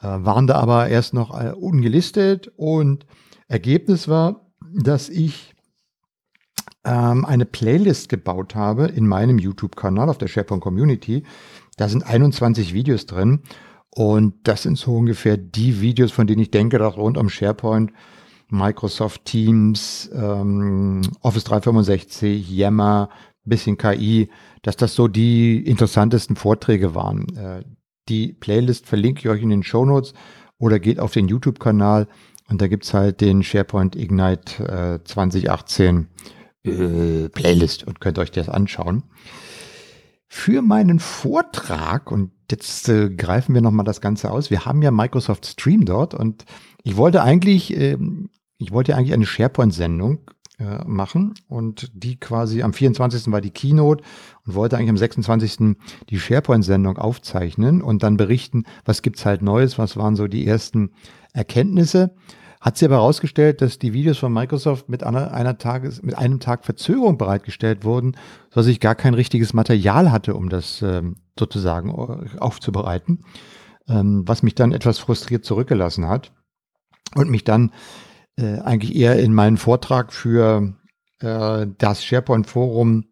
äh, 0.00 0.06
waren 0.06 0.46
da 0.46 0.56
aber 0.56 0.88
erst 0.88 1.14
noch 1.14 1.38
äh, 1.38 1.52
ungelistet 1.52 2.52
und 2.56 3.06
Ergebnis 3.48 4.08
war, 4.08 4.50
dass 4.72 5.08
ich 5.08 5.54
ähm, 6.84 7.24
eine 7.24 7.46
Playlist 7.46 8.08
gebaut 8.08 8.54
habe 8.54 8.86
in 8.86 9.06
meinem 9.06 9.38
YouTube-Kanal 9.38 10.08
auf 10.08 10.18
der 10.18 10.28
SharePoint 10.28 10.62
Community. 10.62 11.24
Da 11.76 11.88
sind 11.88 12.04
21 12.04 12.74
Videos 12.74 13.06
drin 13.06 13.42
und 13.94 14.34
das 14.42 14.62
sind 14.62 14.76
so 14.76 14.96
ungefähr 14.96 15.36
die 15.36 15.80
Videos, 15.80 16.10
von 16.10 16.26
denen 16.26 16.42
ich 16.42 16.50
denke, 16.50 16.78
dass 16.78 16.96
rund 16.96 17.16
um 17.16 17.28
SharePoint, 17.28 17.92
Microsoft 18.48 19.24
Teams, 19.24 20.10
ähm, 20.12 21.02
Office 21.20 21.44
365, 21.44 22.50
Yammer, 22.50 23.08
bisschen 23.44 23.76
KI, 23.76 24.30
dass 24.62 24.76
das 24.76 24.94
so 24.94 25.06
die 25.06 25.58
interessantesten 25.58 26.34
Vorträge 26.34 26.94
waren. 26.94 27.28
Äh, 27.36 27.64
die 28.08 28.32
Playlist 28.32 28.86
verlinke 28.86 29.20
ich 29.20 29.28
euch 29.28 29.42
in 29.42 29.50
den 29.50 29.62
Show 29.62 29.84
Notes 29.84 30.12
oder 30.58 30.80
geht 30.80 30.98
auf 30.98 31.12
den 31.12 31.28
YouTube-Kanal 31.28 32.08
und 32.48 32.60
da 32.60 32.66
gibt's 32.66 32.94
halt 32.94 33.20
den 33.20 33.42
SharePoint 33.42 33.96
Ignite 33.96 35.00
äh, 35.02 35.04
2018 35.04 36.08
äh, 36.64 37.28
Playlist 37.28 37.84
und 37.86 38.00
könnt 38.00 38.18
euch 38.18 38.30
das 38.30 38.48
anschauen. 38.48 39.04
Für 40.36 40.62
meinen 40.62 40.98
Vortrag, 40.98 42.10
und 42.10 42.32
jetzt 42.50 42.88
äh, 42.88 43.08
greifen 43.08 43.54
wir 43.54 43.62
nochmal 43.62 43.84
das 43.84 44.00
Ganze 44.00 44.32
aus, 44.32 44.50
wir 44.50 44.64
haben 44.64 44.82
ja 44.82 44.90
Microsoft 44.90 45.46
Stream 45.46 45.84
dort 45.84 46.12
und 46.12 46.44
ich 46.82 46.96
wollte 46.96 47.22
eigentlich, 47.22 47.74
äh, 47.74 47.96
ich 48.58 48.72
wollte 48.72 48.96
eigentlich 48.96 49.12
eine 49.12 49.26
SharePoint-Sendung 49.26 50.28
äh, 50.58 50.84
machen 50.86 51.34
und 51.46 51.88
die 51.94 52.18
quasi 52.18 52.62
am 52.62 52.72
24. 52.72 53.30
war 53.30 53.40
die 53.40 53.52
Keynote 53.52 54.02
und 54.44 54.56
wollte 54.56 54.76
eigentlich 54.76 54.90
am 54.90 54.96
26. 54.96 55.76
die 56.10 56.18
SharePoint-Sendung 56.18 56.98
aufzeichnen 56.98 57.80
und 57.80 58.02
dann 58.02 58.16
berichten, 58.16 58.64
was 58.84 59.02
gibt's 59.02 59.24
halt 59.24 59.40
Neues, 59.40 59.78
was 59.78 59.96
waren 59.96 60.16
so 60.16 60.26
die 60.26 60.48
ersten 60.48 60.90
Erkenntnisse. 61.32 62.16
Hat 62.64 62.78
sich 62.78 62.88
aber 62.88 62.94
herausgestellt, 62.94 63.60
dass 63.60 63.78
die 63.78 63.92
Videos 63.92 64.16
von 64.16 64.32
Microsoft 64.32 64.88
mit 64.88 65.04
einer, 65.04 65.34
einer 65.34 65.58
Tages, 65.58 66.02
mit 66.02 66.16
einem 66.16 66.40
Tag 66.40 66.64
Verzögerung 66.64 67.18
bereitgestellt 67.18 67.84
wurden, 67.84 68.16
sodass 68.48 68.68
ich 68.68 68.80
gar 68.80 68.94
kein 68.94 69.12
richtiges 69.12 69.52
Material 69.52 70.10
hatte, 70.10 70.34
um 70.34 70.48
das 70.48 70.80
ähm, 70.80 71.16
sozusagen 71.38 71.90
äh, 71.90 72.38
aufzubereiten, 72.38 73.22
ähm, 73.86 74.22
was 74.24 74.42
mich 74.42 74.54
dann 74.54 74.72
etwas 74.72 74.98
frustriert 74.98 75.44
zurückgelassen 75.44 76.08
hat 76.08 76.32
und 77.14 77.28
mich 77.28 77.44
dann 77.44 77.70
äh, 78.36 78.60
eigentlich 78.60 78.96
eher 78.96 79.18
in 79.18 79.34
meinen 79.34 79.58
Vortrag 79.58 80.10
für 80.10 80.74
äh, 81.20 81.66
das 81.76 82.02
SharePoint 82.02 82.46
Forum 82.46 83.04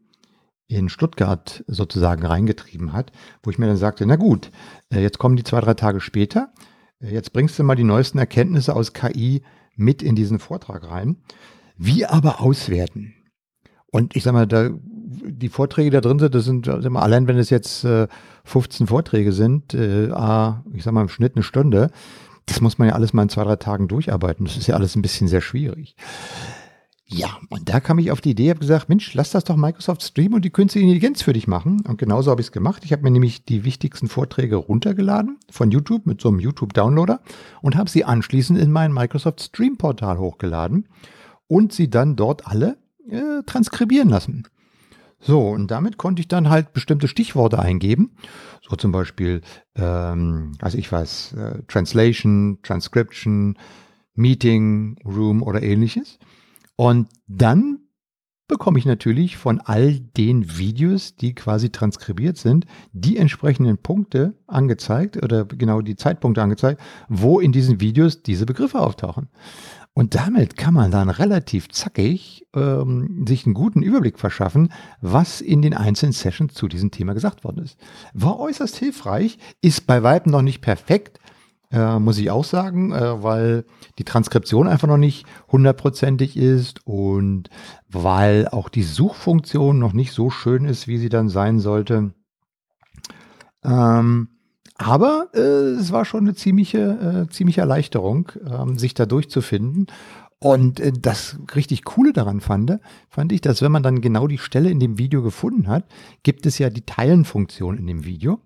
in 0.67 0.89
Stuttgart 0.89 1.63
sozusagen 1.67 2.25
reingetrieben 2.25 2.95
hat, 2.95 3.13
wo 3.43 3.51
ich 3.51 3.59
mir 3.59 3.67
dann 3.67 3.77
sagte, 3.77 4.07
na 4.07 4.17
gut, 4.17 4.51
äh, 4.89 5.03
jetzt 5.03 5.19
kommen 5.19 5.37
die 5.37 5.45
zwei, 5.45 5.61
drei 5.61 5.75
Tage 5.75 6.01
später 6.01 6.55
Jetzt 7.03 7.33
bringst 7.33 7.59
du 7.59 7.65
mal 7.65 7.75
die 7.75 7.85
neuesten 7.85 8.19
Erkenntnisse 8.19 8.75
aus 8.77 8.93
KI 8.93 9.43
mit 9.77 10.03
in 10.03 10.15
diesen 10.15 10.39
Vortrag 10.39 10.89
rein. 10.89 11.17
Wie 11.77 12.07
aber 12.07 12.41
auswerten? 12.41 13.15
Und 13.91 14.15
ich 14.15 14.23
sag 14.23 14.33
mal, 14.33 14.47
da, 14.47 14.71
die 14.71 15.49
Vorträge 15.49 15.91
da 15.91 16.01
drin 16.01 16.19
sind, 16.19 16.35
das 16.35 16.45
sind, 16.45 16.69
allein 16.69 17.27
wenn 17.27 17.39
es 17.39 17.51
jetzt 17.51 17.85
äh, 17.85 18.07
15 18.45 18.87
Vorträge 18.87 19.33
sind, 19.33 19.75
äh, 19.75 20.07
ich 20.73 20.85
sag 20.85 20.93
mal 20.93 21.03
im 21.03 21.09
Schnitt 21.09 21.35
eine 21.35 21.43
Stunde, 21.43 21.91
das 22.47 22.61
muss 22.61 22.79
man 22.79 22.89
ja 22.89 22.95
alles 22.95 23.13
mal 23.13 23.23
in 23.23 23.29
zwei, 23.29 23.45
drei 23.45 23.57
Tagen 23.57 23.89
durcharbeiten. 23.89 24.47
Das 24.47 24.57
ist 24.57 24.67
ja 24.67 24.75
alles 24.75 24.97
ein 24.97 25.03
bisschen 25.03 25.29
sehr 25.29 25.41
schwierig. 25.41 25.97
Ja, 27.13 27.39
und 27.51 27.69
da 27.69 27.81
kam 27.81 27.99
ich 27.99 28.11
auf 28.11 28.23
die 28.23 28.31
Idee, 28.31 28.49
habe 28.49 28.61
gesagt, 28.61 28.89
Mensch, 28.89 29.13
lass 29.13 29.31
das 29.31 29.45
doch 29.45 29.57
Microsoft 29.57 30.03
Stream 30.03 30.33
und 30.33 30.45
die 30.47 30.51
künstliche 30.51 30.85
Intelligenz 30.85 31.21
für 31.21 31.35
dich 31.35 31.47
machen. 31.47 31.83
Und 31.87 31.99
genauso 31.99 32.31
habe 32.31 32.41
ich 32.41 32.47
es 32.47 32.53
gemacht. 32.53 32.85
Ich 32.87 32.93
habe 32.93 33.03
mir 33.03 33.11
nämlich 33.11 33.45
die 33.45 33.65
wichtigsten 33.65 34.09
Vorträge 34.09 34.57
runtergeladen 34.57 35.39
von 35.51 35.71
YouTube 35.71 36.07
mit 36.07 36.23
so 36.23 36.31
einem 36.31 36.41
YouTube-Downloader 36.41 37.21
und 37.61 37.77
habe 37.77 37.91
sie 37.91 38.05
anschließend 38.05 38.59
in 38.59 38.73
mein 38.73 38.93
Microsoft 38.95 39.43
Stream-Portal 39.43 40.19
hochgeladen 40.19 40.89
und 41.49 41.75
sie 41.75 41.91
dann 41.91 42.17
dort 42.17 42.47
alle 42.47 42.79
äh, 43.11 43.43
transkribieren 43.45 44.09
lassen. 44.09 44.45
So, 45.21 45.51
und 45.51 45.71
damit 45.71 45.99
konnte 45.99 46.21
ich 46.21 46.29
dann 46.29 46.49
halt 46.49 46.73
bestimmte 46.73 47.09
Stichworte 47.09 47.59
eingeben. 47.59 48.17
So 48.67 48.75
zum 48.75 48.91
Beispiel, 48.91 49.43
ähm, 49.77 50.53
also 50.61 50.79
ich 50.79 50.91
weiß, 50.91 51.35
äh, 51.35 51.63
Translation, 51.69 52.59
Transcription, 52.63 53.59
Meeting, 54.15 54.97
Room 55.05 55.43
oder 55.43 55.63
ähnliches. 55.63 56.19
Und 56.77 57.09
dann 57.27 57.79
bekomme 58.49 58.79
ich 58.79 58.85
natürlich 58.85 59.39
von 59.39 59.61
all 59.61 59.99
den 59.99 60.59
Videos, 60.59 61.17
die 61.17 61.35
quasi 61.35 61.71
transkribiert 61.71 62.37
sind, 62.37 62.67
die 62.93 63.17
entsprechenden 63.17 63.79
Punkte 63.79 64.35
angezeigt 64.47 65.23
oder 65.23 65.47
genau 65.47 65.81
die 65.81 65.97
Zeitpunkte 65.97 66.43
angezeigt, 66.43 66.81
wo 67.09 67.41
in 67.41 67.53
diesen 67.53 67.81
Videos 67.81 68.23
diese 68.23 68.45
Begriffe 68.45 68.81
auftauchen. 68.81 69.31
Und 69.95 70.15
damit 70.15 70.57
kann 70.57 70.73
man 70.73 70.91
dann 70.91 71.11
relativ 71.11 71.69
zackig 71.69 72.47
ähm, 72.55 73.25
sich 73.29 73.45
einen 73.45 73.55
guten 73.55 73.83
Überblick 73.83 74.19
verschaffen, 74.19 74.73
was 75.03 75.43
in 75.43 75.61
den 75.61 75.75
einzelnen 75.75 76.13
Sessions 76.13 76.55
zu 76.55 76.67
diesem 76.67 76.91
Thema 76.91 77.13
gesagt 77.13 77.45
worden 77.45 77.63
ist. 77.63 77.79
War 78.15 78.39
äußerst 78.39 78.77
hilfreich, 78.77 79.39
ist 79.61 79.87
bei 79.87 80.03
Weitem 80.03 80.33
noch 80.33 80.43
nicht 80.43 80.63
perfekt, 80.63 81.21
äh, 81.73 81.99
muss 81.99 82.19
ich 82.19 82.31
auch 82.31 82.45
sagen, 82.45 82.93
äh, 82.93 83.23
weil 83.23 83.65
die 83.99 84.05
Transkription 84.05 84.69
einfach 84.69 84.89
noch 84.89 84.99
nicht 84.99 85.27
hundertprozentig 85.51 86.37
ist 86.37 86.87
und 86.87 87.49
weil 87.89 88.49
auch 88.49 88.69
die 88.69 88.83
Suchfunktion 88.83 89.79
noch 89.79 89.93
nicht 89.93 90.13
so 90.13 90.31
schön 90.31 90.65
ist, 90.65 90.87
wie 90.87 90.99
sie 90.99 91.09
dann 91.09 91.29
sein 91.29 91.59
sollte. 91.59 92.13
Ähm, 93.65 94.29
aber 94.77 95.29
äh, 95.35 95.39
es 95.39 95.93
war 95.93 96.05
schon 96.05 96.25
eine 96.25 96.35
ziemliche, 96.35 97.27
äh, 97.29 97.33
ziemliche 97.33 97.61
Erleichterung, 97.61 98.33
ähm, 98.51 98.79
sich 98.79 98.95
da 98.95 99.07
durchzufinden. 99.07 99.87
Und 100.39 100.81
äh, 100.81 100.93
das 100.93 101.39
richtig 101.55 101.85
Coole 101.85 102.13
daran 102.13 102.41
fand, 102.41 102.79
fand 103.09 103.33
ich, 103.33 103.41
dass 103.41 103.63
wenn 103.63 103.73
man 103.73 103.85
dann 103.85 104.01
genau 104.01 104.27
die 104.27 104.39
Stelle 104.39 104.71
in 104.71 104.81
dem 104.81 104.99
Video 104.99 105.23
gefunden 105.23 105.69
hat, 105.69 105.85
gibt 106.25 106.47
es 106.47 106.59
ja 106.59 106.69
die 106.69 106.85
Teilen-Funktion 106.85 107.79
in 107.79 107.87
dem 107.87 108.05
Video. 108.05 108.41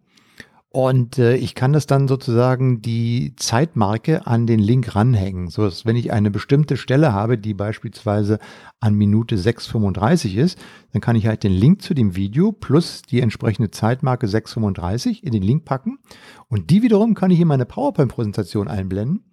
Und 0.76 1.16
äh, 1.16 1.36
ich 1.36 1.54
kann 1.54 1.72
das 1.72 1.86
dann 1.86 2.06
sozusagen 2.06 2.82
die 2.82 3.32
Zeitmarke 3.36 4.26
an 4.26 4.46
den 4.46 4.58
Link 4.58 4.94
ranhängen, 4.94 5.48
so 5.48 5.64
dass 5.64 5.86
wenn 5.86 5.96
ich 5.96 6.12
eine 6.12 6.30
bestimmte 6.30 6.76
Stelle 6.76 7.14
habe, 7.14 7.38
die 7.38 7.54
beispielsweise 7.54 8.38
an 8.78 8.92
Minute 8.92 9.36
6,35 9.36 10.36
ist, 10.36 10.58
dann 10.92 11.00
kann 11.00 11.16
ich 11.16 11.26
halt 11.26 11.44
den 11.44 11.52
Link 11.52 11.80
zu 11.80 11.94
dem 11.94 12.14
Video 12.14 12.52
plus 12.52 13.00
die 13.00 13.22
entsprechende 13.22 13.70
Zeitmarke 13.70 14.26
6,35 14.26 15.22
in 15.22 15.32
den 15.32 15.42
Link 15.42 15.64
packen. 15.64 15.96
Und 16.48 16.68
die 16.68 16.82
wiederum 16.82 17.14
kann 17.14 17.30
ich 17.30 17.40
in 17.40 17.48
meine 17.48 17.64
PowerPoint-Präsentation 17.64 18.68
einblenden, 18.68 19.24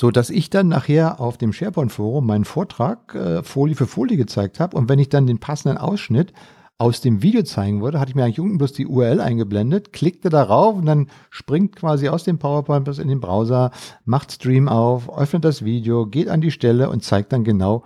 so 0.00 0.10
dass 0.10 0.28
ich 0.28 0.50
dann 0.50 0.66
nachher 0.66 1.20
auf 1.20 1.38
dem 1.38 1.52
SharePoint-Forum 1.52 2.26
meinen 2.26 2.44
Vortrag 2.44 3.14
äh, 3.14 3.44
Folie 3.44 3.76
für 3.76 3.86
Folie 3.86 4.16
gezeigt 4.16 4.58
habe. 4.58 4.76
Und 4.76 4.88
wenn 4.88 4.98
ich 4.98 5.08
dann 5.08 5.28
den 5.28 5.38
passenden 5.38 5.78
Ausschnitt 5.78 6.32
aus 6.76 7.00
dem 7.00 7.22
Video 7.22 7.42
zeigen 7.42 7.82
würde, 7.82 8.00
hatte 8.00 8.10
ich 8.10 8.14
mir 8.16 8.24
eigentlich 8.24 8.40
unten 8.40 8.58
bloß 8.58 8.72
die 8.72 8.86
URL 8.86 9.20
eingeblendet, 9.20 9.92
klickte 9.92 10.28
darauf 10.28 10.76
und 10.76 10.86
dann 10.86 11.08
springt 11.30 11.76
quasi 11.76 12.08
aus 12.08 12.24
dem 12.24 12.38
PowerPoint 12.38 12.84
bis 12.84 12.98
in 12.98 13.08
den 13.08 13.20
Browser, 13.20 13.70
macht 14.04 14.32
Stream 14.32 14.68
auf, 14.68 15.16
öffnet 15.16 15.44
das 15.44 15.64
Video, 15.64 16.06
geht 16.06 16.28
an 16.28 16.40
die 16.40 16.50
Stelle 16.50 16.90
und 16.90 17.04
zeigt 17.04 17.32
dann 17.32 17.44
genau 17.44 17.84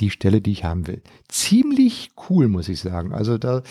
die 0.00 0.10
Stelle, 0.10 0.40
die 0.40 0.52
ich 0.52 0.64
haben 0.64 0.86
will. 0.86 1.02
Ziemlich 1.28 2.10
cool, 2.28 2.48
muss 2.48 2.68
ich 2.68 2.80
sagen. 2.80 3.12
Also 3.12 3.36
da, 3.36 3.62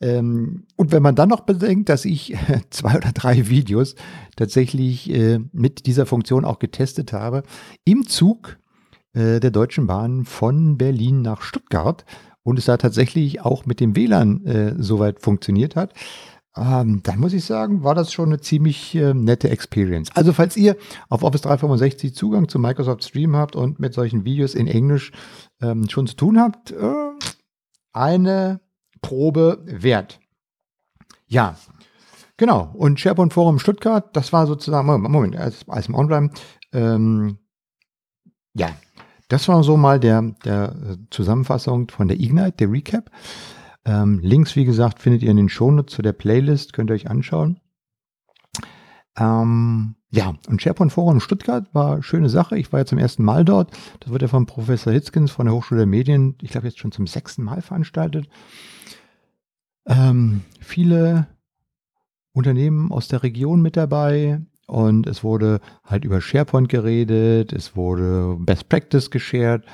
ähm, 0.00 0.64
und 0.76 0.92
wenn 0.92 1.02
man 1.02 1.14
dann 1.14 1.30
noch 1.30 1.40
bedenkt, 1.40 1.88
dass 1.88 2.04
ich 2.04 2.36
zwei 2.70 2.96
oder 2.96 3.12
drei 3.12 3.48
Videos 3.48 3.94
tatsächlich 4.36 5.10
äh, 5.10 5.40
mit 5.52 5.86
dieser 5.86 6.04
Funktion 6.04 6.44
auch 6.44 6.58
getestet 6.58 7.14
habe, 7.14 7.42
im 7.84 8.06
Zug 8.06 8.58
äh, 9.12 9.40
der 9.40 9.50
Deutschen 9.50 9.86
Bahn 9.86 10.24
von 10.24 10.76
Berlin 10.76 11.22
nach 11.22 11.42
Stuttgart, 11.42 12.04
und 12.42 12.58
es 12.58 12.64
da 12.64 12.76
tatsächlich 12.76 13.42
auch 13.42 13.66
mit 13.66 13.80
dem 13.80 13.96
WLAN 13.96 14.44
äh, 14.46 14.74
soweit 14.78 15.20
funktioniert 15.20 15.76
hat, 15.76 15.94
ähm, 16.56 17.00
dann 17.04 17.20
muss 17.20 17.32
ich 17.32 17.44
sagen, 17.44 17.84
war 17.84 17.94
das 17.94 18.12
schon 18.12 18.30
eine 18.30 18.40
ziemlich 18.40 18.94
äh, 18.94 19.14
nette 19.14 19.50
Experience. 19.50 20.10
Also 20.14 20.32
falls 20.32 20.56
ihr 20.56 20.76
auf 21.08 21.22
Office 21.22 21.42
365 21.42 22.14
Zugang 22.14 22.48
zu 22.48 22.58
Microsoft 22.58 23.04
Stream 23.04 23.36
habt 23.36 23.54
und 23.54 23.78
mit 23.78 23.94
solchen 23.94 24.24
Videos 24.24 24.54
in 24.54 24.66
Englisch 24.66 25.12
ähm, 25.62 25.88
schon 25.88 26.08
zu 26.08 26.16
tun 26.16 26.40
habt, 26.40 26.72
äh, 26.72 27.10
eine 27.92 28.60
Probe 29.00 29.62
wert. 29.64 30.20
Ja, 31.26 31.56
genau. 32.36 32.72
Und 32.74 32.98
SharePoint 32.98 33.32
Forum 33.32 33.60
Stuttgart, 33.60 34.14
das 34.16 34.32
war 34.32 34.46
sozusagen, 34.46 34.86
Moment, 34.86 35.36
als, 35.36 35.68
als 35.68 35.88
online. 35.88 36.30
Ähm, 36.72 37.38
ja, 38.54 38.70
das 39.30 39.48
war 39.48 39.62
so 39.62 39.76
mal 39.76 40.00
der, 40.00 40.22
der 40.44 40.74
äh, 40.74 40.96
Zusammenfassung 41.10 41.88
von 41.88 42.08
der 42.08 42.20
Ignite, 42.20 42.52
der 42.52 42.70
Recap. 42.70 43.10
Ähm, 43.84 44.18
Links, 44.22 44.56
wie 44.56 44.64
gesagt, 44.64 45.00
findet 45.00 45.22
ihr 45.22 45.30
in 45.30 45.36
den 45.36 45.48
Shownotes 45.48 45.94
zu 45.94 46.02
der 46.02 46.12
Playlist, 46.12 46.72
könnt 46.72 46.90
ihr 46.90 46.94
euch 46.94 47.08
anschauen. 47.08 47.60
Ähm, 49.16 49.94
ja, 50.10 50.34
und 50.48 50.60
SharePoint 50.60 50.92
Forum 50.92 51.20
Stuttgart 51.20 51.72
war 51.72 51.94
eine 51.94 52.02
schöne 52.02 52.28
Sache. 52.28 52.58
Ich 52.58 52.72
war 52.72 52.80
ja 52.80 52.86
zum 52.86 52.98
ersten 52.98 53.22
Mal 53.22 53.44
dort. 53.44 53.70
Das 54.00 54.10
wird 54.10 54.22
ja 54.22 54.28
von 54.28 54.46
Professor 54.46 54.92
Hitzkins 54.92 55.30
von 55.30 55.46
der 55.46 55.54
Hochschule 55.54 55.80
der 55.80 55.86
Medien, 55.86 56.36
ich 56.42 56.50
glaube 56.50 56.66
jetzt 56.66 56.80
schon 56.80 56.92
zum 56.92 57.06
sechsten 57.06 57.44
Mal 57.44 57.62
veranstaltet. 57.62 58.28
Ähm, 59.86 60.42
viele 60.60 61.28
Unternehmen 62.32 62.90
aus 62.90 63.06
der 63.06 63.22
Region 63.22 63.62
mit 63.62 63.76
dabei, 63.76 64.40
und 64.70 65.06
es 65.06 65.24
wurde 65.24 65.60
halt 65.84 66.04
über 66.04 66.20
SharePoint 66.20 66.68
geredet, 66.68 67.52
es 67.52 67.74
wurde 67.74 68.36
Best 68.38 68.68
Practice 68.68 69.10
geshared. 69.10 69.64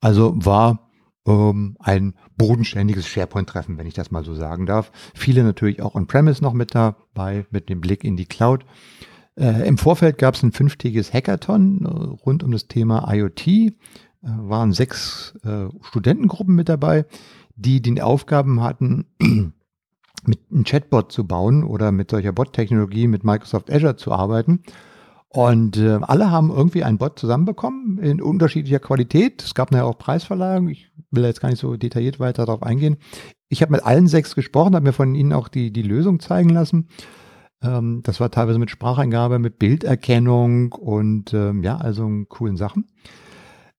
Also 0.00 0.34
war 0.36 0.88
ähm, 1.26 1.76
ein 1.80 2.14
bodenständiges 2.36 3.06
SharePoint-Treffen, 3.08 3.76
wenn 3.76 3.86
ich 3.86 3.94
das 3.94 4.10
mal 4.10 4.24
so 4.24 4.34
sagen 4.34 4.64
darf. 4.64 4.90
Viele 5.14 5.44
natürlich 5.44 5.82
auch 5.82 5.94
on-premise 5.94 6.42
noch 6.42 6.54
mit 6.54 6.74
dabei, 6.74 7.44
mit 7.50 7.68
dem 7.68 7.82
Blick 7.82 8.04
in 8.04 8.16
die 8.16 8.24
Cloud. 8.24 8.64
Äh, 9.36 9.68
Im 9.68 9.76
Vorfeld 9.76 10.16
gab 10.16 10.34
es 10.34 10.42
ein 10.42 10.52
fünftägiges 10.52 11.12
Hackathon 11.12 11.84
äh, 11.84 11.88
rund 12.24 12.42
um 12.42 12.50
das 12.50 12.68
Thema 12.68 13.12
IoT. 13.12 13.46
Äh, 13.46 13.72
waren 14.22 14.72
sechs 14.72 15.34
äh, 15.44 15.66
Studentengruppen 15.82 16.54
mit 16.54 16.70
dabei, 16.70 17.04
die 17.54 17.82
die 17.82 18.00
Aufgaben 18.00 18.62
hatten, 18.62 19.04
mit 20.26 20.40
einem 20.50 20.64
Chatbot 20.64 21.12
zu 21.12 21.26
bauen 21.26 21.64
oder 21.64 21.92
mit 21.92 22.10
solcher 22.10 22.32
Bot-Technologie 22.32 23.06
mit 23.06 23.24
Microsoft 23.24 23.70
Azure 23.70 23.96
zu 23.96 24.12
arbeiten. 24.12 24.62
Und 25.30 25.76
äh, 25.76 25.98
alle 26.00 26.30
haben 26.30 26.50
irgendwie 26.50 26.84
einen 26.84 26.96
Bot 26.96 27.18
zusammenbekommen 27.18 27.98
in 27.98 28.22
unterschiedlicher 28.22 28.78
Qualität. 28.78 29.42
Es 29.42 29.54
gab 29.54 29.70
nachher 29.70 29.86
auch 29.86 29.98
Preisverleihungen. 29.98 30.70
Ich 30.70 30.90
will 31.10 31.24
jetzt 31.24 31.40
gar 31.40 31.50
nicht 31.50 31.60
so 31.60 31.76
detailliert 31.76 32.18
weiter 32.18 32.46
darauf 32.46 32.62
eingehen. 32.62 32.96
Ich 33.50 33.60
habe 33.60 33.72
mit 33.72 33.84
allen 33.84 34.06
sechs 34.06 34.34
gesprochen, 34.34 34.74
habe 34.74 34.86
mir 34.86 34.92
von 34.92 35.14
ihnen 35.14 35.34
auch 35.34 35.48
die, 35.48 35.70
die 35.70 35.82
Lösung 35.82 36.20
zeigen 36.20 36.48
lassen. 36.48 36.88
Ähm, 37.62 38.00
das 38.04 38.20
war 38.20 38.30
teilweise 38.30 38.58
mit 38.58 38.70
Spracheingabe, 38.70 39.38
mit 39.38 39.58
Bilderkennung 39.58 40.72
und 40.72 41.34
ähm, 41.34 41.62
ja, 41.62 41.76
also 41.76 42.08
coolen 42.28 42.56
Sachen. 42.56 42.86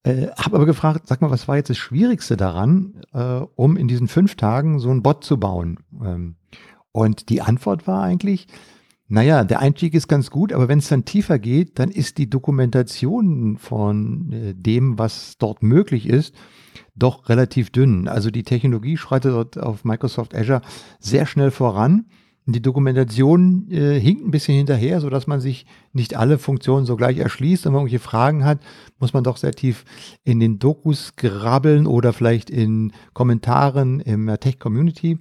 Äh, 0.03 0.27
habe 0.37 0.55
aber 0.55 0.65
gefragt, 0.65 1.07
sag 1.07 1.21
mal, 1.21 1.31
was 1.31 1.47
war 1.47 1.57
jetzt 1.57 1.69
das 1.69 1.77
Schwierigste 1.77 2.37
daran, 2.37 3.01
äh, 3.13 3.41
um 3.55 3.75
in 3.75 3.87
diesen 3.87 4.07
fünf 4.07 4.35
Tagen 4.35 4.79
so 4.79 4.89
ein 4.89 5.03
Bot 5.03 5.23
zu 5.23 5.37
bauen? 5.37 5.79
Ähm, 6.01 6.35
und 6.91 7.29
die 7.29 7.41
Antwort 7.41 7.85
war 7.85 8.03
eigentlich, 8.03 8.47
naja, 9.07 9.43
der 9.43 9.59
Einstieg 9.59 9.93
ist 9.93 10.07
ganz 10.07 10.29
gut, 10.29 10.53
aber 10.53 10.67
wenn 10.67 10.79
es 10.79 10.87
dann 10.87 11.03
tiefer 11.03 11.39
geht, 11.39 11.79
dann 11.79 11.89
ist 11.89 12.17
die 12.17 12.29
Dokumentation 12.29 13.57
von 13.57 14.31
äh, 14.31 14.53
dem, 14.53 14.97
was 14.97 15.37
dort 15.37 15.63
möglich 15.63 16.07
ist, 16.07 16.35
doch 16.95 17.27
relativ 17.27 17.71
dünn. 17.71 18.07
Also 18.07 18.31
die 18.31 18.43
Technologie 18.43 18.97
schreitet 18.97 19.33
dort 19.33 19.57
auf 19.57 19.83
Microsoft 19.83 20.35
Azure 20.35 20.61
sehr 20.99 21.25
schnell 21.25 21.51
voran 21.51 22.05
die 22.53 22.61
Dokumentation 22.61 23.69
äh, 23.69 23.99
hinkt 23.99 24.25
ein 24.25 24.31
bisschen 24.31 24.55
hinterher, 24.55 25.01
so 25.01 25.09
dass 25.09 25.27
man 25.27 25.39
sich 25.39 25.65
nicht 25.93 26.15
alle 26.15 26.37
Funktionen 26.37 26.85
so 26.85 26.95
gleich 26.95 27.17
erschließt. 27.17 27.65
Und 27.65 27.69
wenn 27.69 27.73
man 27.73 27.81
irgendwelche 27.81 28.03
Fragen 28.03 28.45
hat, 28.45 28.59
muss 28.99 29.13
man 29.13 29.23
doch 29.23 29.37
sehr 29.37 29.51
tief 29.51 29.85
in 30.23 30.39
den 30.39 30.59
Dokus 30.59 31.15
grabbeln 31.15 31.87
oder 31.87 32.13
vielleicht 32.13 32.49
in 32.49 32.93
Kommentaren 33.13 33.99
im 33.99 34.27
Tech-Community. 34.39 35.19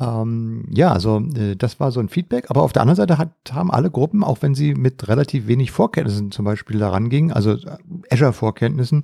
Ähm, 0.00 0.64
ja, 0.70 0.92
also 0.92 1.20
äh, 1.34 1.56
das 1.56 1.80
war 1.80 1.90
so 1.90 2.00
ein 2.00 2.08
Feedback. 2.08 2.50
Aber 2.50 2.62
auf 2.62 2.72
der 2.72 2.82
anderen 2.82 2.96
Seite 2.96 3.18
hat, 3.18 3.32
haben 3.50 3.70
alle 3.70 3.90
Gruppen, 3.90 4.22
auch 4.22 4.38
wenn 4.42 4.54
sie 4.54 4.74
mit 4.74 5.08
relativ 5.08 5.48
wenig 5.48 5.70
Vorkenntnissen 5.72 6.30
zum 6.30 6.44
Beispiel 6.44 6.78
daran 6.78 7.08
gingen, 7.08 7.32
also 7.32 7.52
äh, 7.52 7.76
Azure-Vorkenntnissen, 8.10 9.02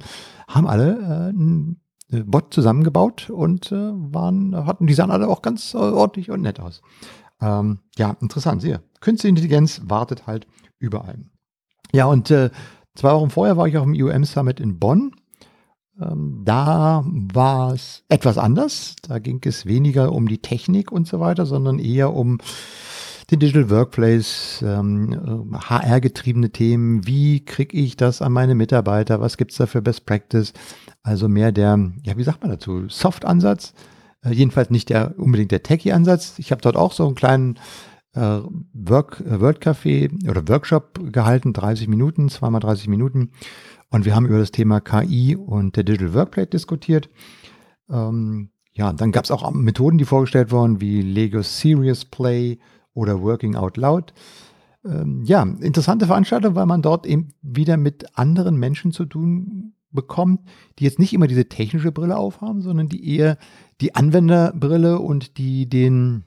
haben 0.49 0.67
alle 0.67 0.93
äh, 0.93 1.33
ein 1.33 1.81
äh, 2.11 2.23
Bot 2.23 2.55
zusammengebaut 2.55 3.31
und 3.31 3.73
äh, 3.73 3.93
waren, 3.93 4.55
hatten, 4.67 4.87
die 4.87 4.95
sahen 4.95 5.11
alle 5.11 5.29
auch 5.29 5.43
ganz 5.43 5.75
äh, 5.75 5.79
ordentlich 5.79 6.31
und 6.31 6.43
nett 6.43 6.61
aus. 6.61 6.83
Ähm, 7.41 7.81
ja, 7.97 8.17
interessant, 8.21 8.63
sehr. 8.63 8.83
Künstliche 9.01 9.31
Intelligenz 9.31 9.83
wartet 9.85 10.27
halt 10.27 10.47
überall. 10.79 11.25
Ja, 11.93 12.07
und 12.07 12.31
äh, 12.31 12.51
zwei 12.95 13.13
Wochen 13.13 13.31
vorher 13.31 13.57
war 13.57 13.67
ich 13.67 13.77
auf 13.77 13.85
dem 13.85 13.95
IOM 13.95 14.25
Summit 14.25 14.61
in 14.61 14.79
Bonn 14.79 15.13
ähm, 16.01 16.43
da 16.45 17.05
war 17.07 17.73
es 17.73 18.05
etwas 18.09 18.39
anders. 18.39 18.97
Da 19.03 19.19
ging 19.19 19.41
es 19.45 19.67
weniger 19.67 20.13
um 20.13 20.29
die 20.29 20.39
Technik 20.39 20.91
und 20.91 21.07
so 21.07 21.21
weiter, 21.21 21.47
sondern 21.47 21.79
eher 21.79 22.15
um 22.15 22.39
den 23.31 23.39
Digital 23.39 23.71
Workplace, 23.71 24.63
ähm, 24.67 25.57
HR-getriebene 25.69 26.51
Themen. 26.51 27.07
Wie 27.07 27.45
kriege 27.45 27.77
ich 27.77 27.97
das 27.97 28.21
an 28.21 28.33
meine 28.33 28.55
Mitarbeiter? 28.55 29.21
Was 29.21 29.37
gibt 29.37 29.53
es 29.53 29.59
da 29.59 29.67
für 29.67 29.83
Best 29.83 30.05
Practice? 30.05 30.53
Also 31.03 31.29
mehr 31.29 31.53
der, 31.53 31.93
ja, 32.03 32.17
wie 32.17 32.25
sagt 32.25 32.43
man 32.43 32.51
dazu, 32.51 32.89
Soft-Ansatz. 32.89 33.73
Äh, 34.25 34.33
jedenfalls 34.33 34.71
nicht 34.71 34.89
der 34.89 35.19
unbedingt 35.19 35.53
der 35.53 35.63
Techie-Ansatz. 35.63 36.39
Ich 36.39 36.51
habe 36.51 36.63
dort 36.63 36.77
auch 36.77 36.93
so 36.93 37.07
einen 37.07 37.15
kleinen 37.15 37.59
äh, 38.15 38.41
Work, 38.73 39.21
äh, 39.21 39.41
World 39.41 39.61
Café 39.61 40.11
oder 40.29 40.47
Workshop 40.49 41.13
gehalten, 41.13 41.53
30 41.53 41.89
Minuten, 41.89 42.29
zweimal 42.29 42.61
30 42.61 42.89
Minuten 42.89 43.31
und 43.91 44.05
wir 44.05 44.15
haben 44.15 44.27
über 44.27 44.39
das 44.39 44.51
Thema 44.51 44.81
KI 44.81 45.37
und 45.37 45.77
der 45.77 45.85
Digital 45.85 46.15
Workplace 46.15 46.51
diskutiert. 46.51 47.09
Ähm, 47.91 48.51
ja, 48.73 48.93
dann 48.93 49.13
gab 49.13 49.25
es 49.25 49.31
auch 49.31 49.49
Methoden, 49.53 49.99
die 49.99 50.05
vorgestellt 50.05 50.51
wurden, 50.51 50.81
wie 50.81 51.01
Lego 51.01 51.43
Serious 51.43 52.05
Play 52.05 52.59
oder 52.93 53.23
Working 53.23 53.55
Out 53.55 53.77
Loud. 53.77 54.13
Ähm, 54.85 55.23
ja, 55.25 55.43
interessante 55.43 56.07
Veranstaltung, 56.07 56.55
weil 56.57 56.67
man 56.67 56.83
dort 56.83 57.07
eben 57.07 57.35
wieder 57.41 57.77
mit 57.77 58.19
anderen 58.19 58.57
Menschen 58.57 58.91
zu 58.91 59.05
tun 59.05 59.75
bekommt, 59.95 60.41
die 60.79 60.85
jetzt 60.85 60.99
nicht 60.99 61.13
immer 61.13 61.27
diese 61.27 61.49
technische 61.49 61.93
Brille 61.93 62.17
aufhaben, 62.17 62.61
sondern 62.63 62.89
die 62.89 63.17
eher 63.17 63.39
die 63.81 63.95
Anwenderbrille 63.95 64.99
und 64.99 65.39
die 65.39 65.69
den, 65.69 66.25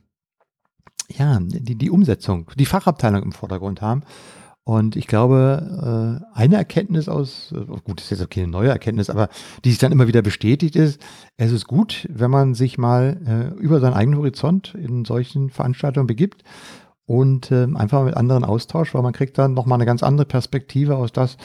ja, 1.10 1.40
die, 1.40 1.76
die 1.76 1.90
Umsetzung, 1.90 2.50
die 2.56 2.66
Fachabteilung 2.66 3.24
im 3.24 3.32
Vordergrund 3.32 3.82
haben. 3.82 4.04
Und 4.68 4.98
ich 4.98 5.08
glaube, 5.08 6.22
äh, 6.36 6.38
eine 6.38 6.58
Erkenntnis 6.58 7.08
aus, 7.08 7.54
äh, 7.54 7.66
gut, 7.66 8.02
das 8.02 8.12
ist 8.12 8.20
jetzt 8.20 8.32
keine 8.32 8.50
neue 8.50 8.68
Erkenntnis, 8.68 9.10
aber 9.10 9.30
die 9.64 9.70
sich 9.70 9.80
dann 9.80 9.94
immer 9.94 10.10
wieder 10.10 10.22
bestätigt 10.22 10.76
ist, 10.76 11.02
es 11.38 11.54
ist 11.54 11.68
gut, 11.68 12.06
wenn 12.12 12.30
man 12.30 12.54
sich 12.54 12.78
mal 12.78 13.54
äh, 13.56 13.58
über 13.62 13.80
seinen 13.80 13.94
eigenen 13.94 14.20
Horizont 14.20 14.76
in 14.76 15.06
solchen 15.06 15.52
Veranstaltungen 15.52 16.06
begibt 16.06 16.44
und 17.06 17.50
äh, 17.50 17.66
einfach 17.76 18.04
mit 18.04 18.18
anderen 18.18 18.44
austauscht, 18.44 18.94
weil 18.94 19.04
man 19.04 19.14
kriegt 19.14 19.38
dann 19.38 19.54
nochmal 19.54 19.78
eine 19.78 19.86
ganz 19.86 20.04
andere 20.04 20.26
Perspektive 20.26 20.98
aus 20.98 21.14
das, 21.14 21.38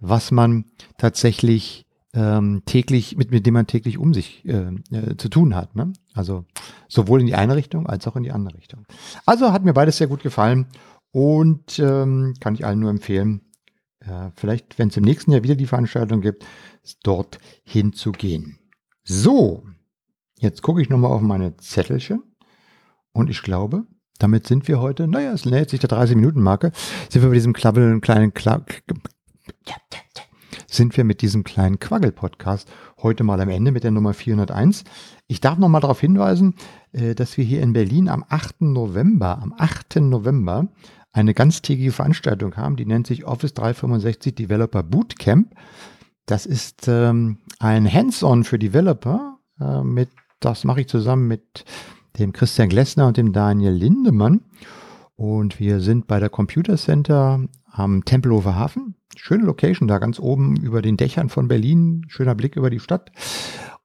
was 0.00 0.30
man 0.30 0.64
tatsächlich 0.96 1.86
ähm, 2.14 2.62
täglich, 2.64 3.16
mit, 3.16 3.30
mit 3.30 3.46
dem 3.46 3.54
man 3.54 3.66
täglich 3.66 3.98
um 3.98 4.14
sich 4.14 4.44
äh, 4.46 4.70
äh, 4.90 5.16
zu 5.16 5.28
tun 5.28 5.54
hat. 5.54 5.76
Ne? 5.76 5.92
Also 6.14 6.44
sowohl 6.88 7.20
in 7.20 7.26
die 7.26 7.34
eine 7.34 7.56
Richtung 7.56 7.86
als 7.86 8.06
auch 8.06 8.16
in 8.16 8.22
die 8.22 8.32
andere 8.32 8.56
Richtung. 8.56 8.86
Also 9.26 9.52
hat 9.52 9.64
mir 9.64 9.74
beides 9.74 9.98
sehr 9.98 10.06
gut 10.06 10.22
gefallen 10.22 10.66
und 11.10 11.78
ähm, 11.78 12.34
kann 12.40 12.54
ich 12.54 12.64
allen 12.64 12.80
nur 12.80 12.90
empfehlen, 12.90 13.42
äh, 14.00 14.30
vielleicht, 14.34 14.78
wenn 14.78 14.88
es 14.88 14.96
im 14.96 15.04
nächsten 15.04 15.32
Jahr 15.32 15.42
wieder 15.42 15.54
die 15.54 15.66
Veranstaltung 15.66 16.20
gibt, 16.20 16.44
dort 17.02 17.38
hinzugehen. 17.64 18.58
So, 19.04 19.64
jetzt 20.38 20.62
gucke 20.62 20.80
ich 20.80 20.88
nochmal 20.88 21.12
auf 21.12 21.20
meine 21.20 21.56
Zettelchen 21.56 22.22
und 23.12 23.30
ich 23.30 23.42
glaube, 23.42 23.84
damit 24.18 24.46
sind 24.46 24.66
wir 24.66 24.80
heute, 24.80 25.06
naja, 25.06 25.32
es 25.32 25.44
nähert 25.44 25.70
sich 25.70 25.80
der 25.80 25.90
30-Minuten-Marke, 25.90 26.72
sind 27.08 27.22
wir 27.22 27.28
bei 27.28 27.34
diesem 27.34 27.52
klabbeln, 27.52 28.00
kleinen 28.00 28.34
Kla 28.34 28.64
sind 30.78 30.96
wir 30.96 31.04
mit 31.04 31.22
diesem 31.22 31.44
kleinen 31.44 31.80
Quaggel-Podcast 31.80 32.70
heute 33.02 33.24
mal 33.24 33.40
am 33.40 33.48
Ende 33.48 33.72
mit 33.72 33.84
der 33.84 33.90
Nummer 33.90 34.14
401. 34.14 34.84
Ich 35.26 35.40
darf 35.40 35.58
noch 35.58 35.68
mal 35.68 35.80
darauf 35.80 36.00
hinweisen, 36.00 36.54
äh, 36.92 37.14
dass 37.14 37.36
wir 37.36 37.44
hier 37.44 37.62
in 37.62 37.72
Berlin 37.72 38.08
am 38.08 38.24
8. 38.28 38.62
November, 38.62 39.40
am 39.42 39.54
8. 39.58 39.96
November 39.96 40.68
eine 41.12 41.34
ganztägige 41.34 41.90
Veranstaltung 41.90 42.56
haben, 42.56 42.76
die 42.76 42.86
nennt 42.86 43.06
sich 43.06 43.24
Office 43.24 43.54
365 43.54 44.36
Developer 44.36 44.82
Bootcamp. 44.84 45.52
Das 46.26 46.46
ist 46.46 46.86
ähm, 46.86 47.38
ein 47.58 47.92
Hands-on 47.92 48.44
für 48.44 48.58
Developer. 48.58 49.38
Äh, 49.60 49.82
mit, 49.82 50.10
das 50.38 50.62
mache 50.62 50.82
ich 50.82 50.88
zusammen 50.88 51.26
mit 51.26 51.64
dem 52.18 52.32
Christian 52.32 52.68
Glessner 52.68 53.08
und 53.08 53.16
dem 53.16 53.32
Daniel 53.32 53.72
Lindemann. 53.72 54.42
Und 55.16 55.58
wir 55.58 55.80
sind 55.80 56.06
bei 56.06 56.20
der 56.20 56.28
Computer 56.28 56.76
Center 56.76 57.40
am 57.72 58.04
Tempelhofer 58.04 58.54
Hafen. 58.54 58.94
Schöne 59.16 59.44
Location 59.44 59.88
da 59.88 59.98
ganz 59.98 60.18
oben 60.18 60.56
über 60.56 60.82
den 60.82 60.96
Dächern 60.96 61.28
von 61.28 61.48
Berlin. 61.48 62.04
Schöner 62.08 62.34
Blick 62.34 62.56
über 62.56 62.70
die 62.70 62.80
Stadt. 62.80 63.10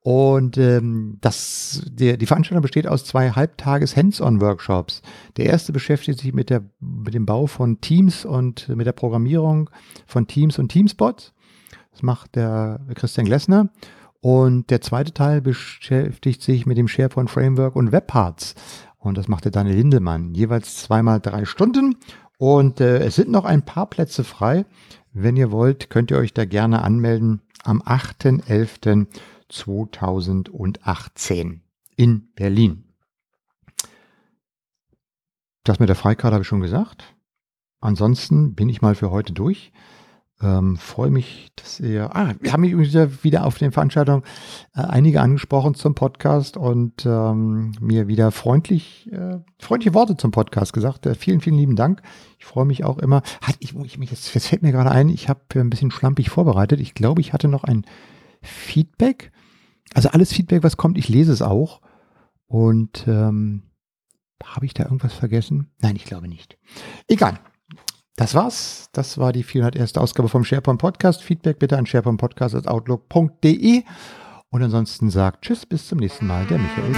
Und 0.01 0.57
ähm, 0.57 1.17
das, 1.21 1.81
der, 1.89 2.17
die 2.17 2.25
Veranstaltung 2.25 2.61
besteht 2.61 2.87
aus 2.87 3.05
zwei 3.05 3.31
Halbtages 3.31 3.95
Hands-on-Workshops. 3.95 5.01
Der 5.37 5.45
erste 5.45 5.71
beschäftigt 5.71 6.19
sich 6.19 6.33
mit, 6.33 6.49
der, 6.49 6.63
mit 6.81 7.13
dem 7.13 7.25
Bau 7.25 7.47
von 7.47 7.79
Teams 7.79 8.25
und 8.25 8.67
mit 8.67 8.85
der 8.85 8.91
Programmierung 8.91 9.69
von 10.05 10.27
Teams 10.27 10.59
und 10.59 10.69
Teamspots. 10.69 11.33
Das 11.91 12.03
macht 12.03 12.35
der 12.35 12.81
Christian 12.95 13.25
Glessner. 13.25 13.69
Und 14.19 14.69
der 14.69 14.81
zweite 14.81 15.13
Teil 15.13 15.41
beschäftigt 15.41 16.41
sich 16.41 16.65
mit 16.65 16.77
dem 16.77 16.89
SharePoint 16.89 17.29
Framework 17.29 17.75
und 17.75 17.93
Webparts. 17.93 18.55
Und 18.97 19.17
das 19.17 19.29
macht 19.29 19.45
der 19.45 19.51
Daniel 19.51 19.75
Lindemann. 19.75 20.33
Jeweils 20.33 20.77
zweimal 20.77 21.21
drei 21.21 21.45
Stunden. 21.45 21.95
Und 22.37 22.81
äh, 22.81 22.99
es 22.99 23.15
sind 23.15 23.31
noch 23.31 23.45
ein 23.45 23.63
paar 23.63 23.89
Plätze 23.89 24.25
frei. 24.25 24.65
Wenn 25.13 25.37
ihr 25.37 25.51
wollt, 25.51 25.89
könnt 25.89 26.11
ihr 26.11 26.17
euch 26.17 26.33
da 26.33 26.45
gerne 26.45 26.81
anmelden 26.81 27.41
am 27.63 27.81
8.11. 27.81 29.07
2018 29.53 31.61
in 31.95 32.33
Berlin. 32.33 32.85
Das 35.63 35.79
mit 35.79 35.89
der 35.89 35.95
Freikarte 35.95 36.33
habe 36.33 36.41
ich 36.41 36.47
schon 36.47 36.61
gesagt. 36.61 37.15
Ansonsten 37.79 38.55
bin 38.55 38.69
ich 38.69 38.81
mal 38.81 38.95
für 38.95 39.11
heute 39.11 39.33
durch. 39.33 39.71
Ähm, 40.41 40.77
freue 40.77 41.11
mich, 41.11 41.51
dass 41.55 41.79
ihr. 41.79 42.15
Ah, 42.15 42.33
wir 42.39 42.51
haben 42.51 42.61
mich 42.61 42.73
wieder 43.23 43.45
auf 43.45 43.57
den 43.57 43.71
Veranstaltungen 43.71 44.23
äh, 44.75 44.81
einige 44.81 45.21
angesprochen 45.21 45.75
zum 45.75 45.95
Podcast 45.95 46.57
und 46.57 47.05
ähm, 47.05 47.73
mir 47.79 48.07
wieder 48.07 48.31
freundlich, 48.31 49.09
äh, 49.11 49.39
freundliche 49.59 49.93
Worte 49.93 50.17
zum 50.17 50.31
Podcast 50.31 50.73
gesagt. 50.73 51.05
Äh, 51.05 51.15
vielen, 51.15 51.39
vielen 51.39 51.57
lieben 51.57 51.75
Dank. 51.75 52.01
Ich 52.39 52.45
freue 52.45 52.65
mich 52.65 52.83
auch 52.83 52.97
immer. 52.97 53.21
Hat, 53.41 53.55
ich, 53.59 53.75
ich, 53.75 53.97
jetzt, 54.09 54.33
jetzt 54.33 54.47
fällt 54.47 54.63
mir 54.63 54.71
gerade 54.71 54.91
ein, 54.91 55.09
ich 55.09 55.29
habe 55.29 55.41
ein 55.55 55.69
bisschen 55.69 55.91
schlampig 55.91 56.29
vorbereitet. 56.29 56.81
Ich 56.81 56.93
glaube, 56.93 57.21
ich 57.21 57.31
hatte 57.31 57.47
noch 57.47 57.63
ein 57.63 57.85
Feedback 58.41 59.31
also 59.93 60.09
alles 60.09 60.33
Feedback, 60.33 60.63
was 60.63 60.77
kommt, 60.77 60.97
ich 60.97 61.09
lese 61.09 61.31
es 61.31 61.41
auch. 61.41 61.81
Und 62.47 63.05
ähm, 63.07 63.63
habe 64.43 64.65
ich 64.65 64.73
da 64.73 64.83
irgendwas 64.83 65.13
vergessen? 65.13 65.71
Nein, 65.79 65.95
ich 65.95 66.05
glaube 66.05 66.27
nicht. 66.27 66.57
Egal. 67.07 67.39
Das 68.15 68.35
war's. 68.35 68.89
Das 68.91 69.17
war 69.17 69.33
die 69.33 69.43
401. 69.43 69.97
Ausgabe 69.97 70.29
vom 70.29 70.43
SharePoint 70.43 70.79
Podcast. 70.79 71.23
Feedback 71.23 71.57
bitte 71.59 71.77
an 71.77 71.85
sharepointpodcast.outlook.de. 71.85 73.83
Und 74.49 74.61
ansonsten 74.61 75.09
sagt 75.09 75.45
Tschüss, 75.45 75.65
bis 75.65 75.87
zum 75.87 75.97
nächsten 75.97 76.27
Mal, 76.27 76.45
der 76.45 76.59
Michael. 76.59 76.91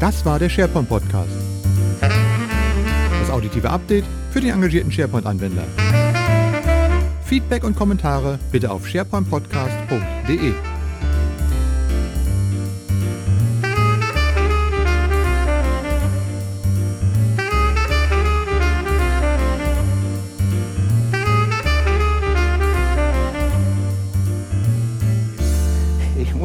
Das 0.00 0.24
war 0.24 0.38
der 0.38 0.48
SharePoint 0.48 0.88
Podcast. 0.88 1.30
Das 2.00 3.30
auditive 3.30 3.68
Update 3.68 4.04
für 4.30 4.40
den 4.40 4.54
engagierten 4.54 4.90
SharePoint-Anwender. 4.90 5.64
Feedback 7.24 7.64
und 7.64 7.76
Kommentare 7.76 8.38
bitte 8.50 8.70
auf 8.70 8.88
sharepointpodcast.de. 8.88 10.71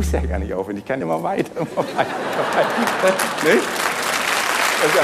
muss 0.08 0.22
ja 0.22 0.28
gar 0.28 0.40
nicht 0.40 0.54
aufhören. 0.54 0.78
Ich 0.78 0.86
kann 0.86 1.02
immer 1.02 1.22
weiter. 1.22 1.52
Immer 1.56 1.68
weiter. 1.78 2.06
Nicht? 3.44 3.68
Also, 4.84 5.00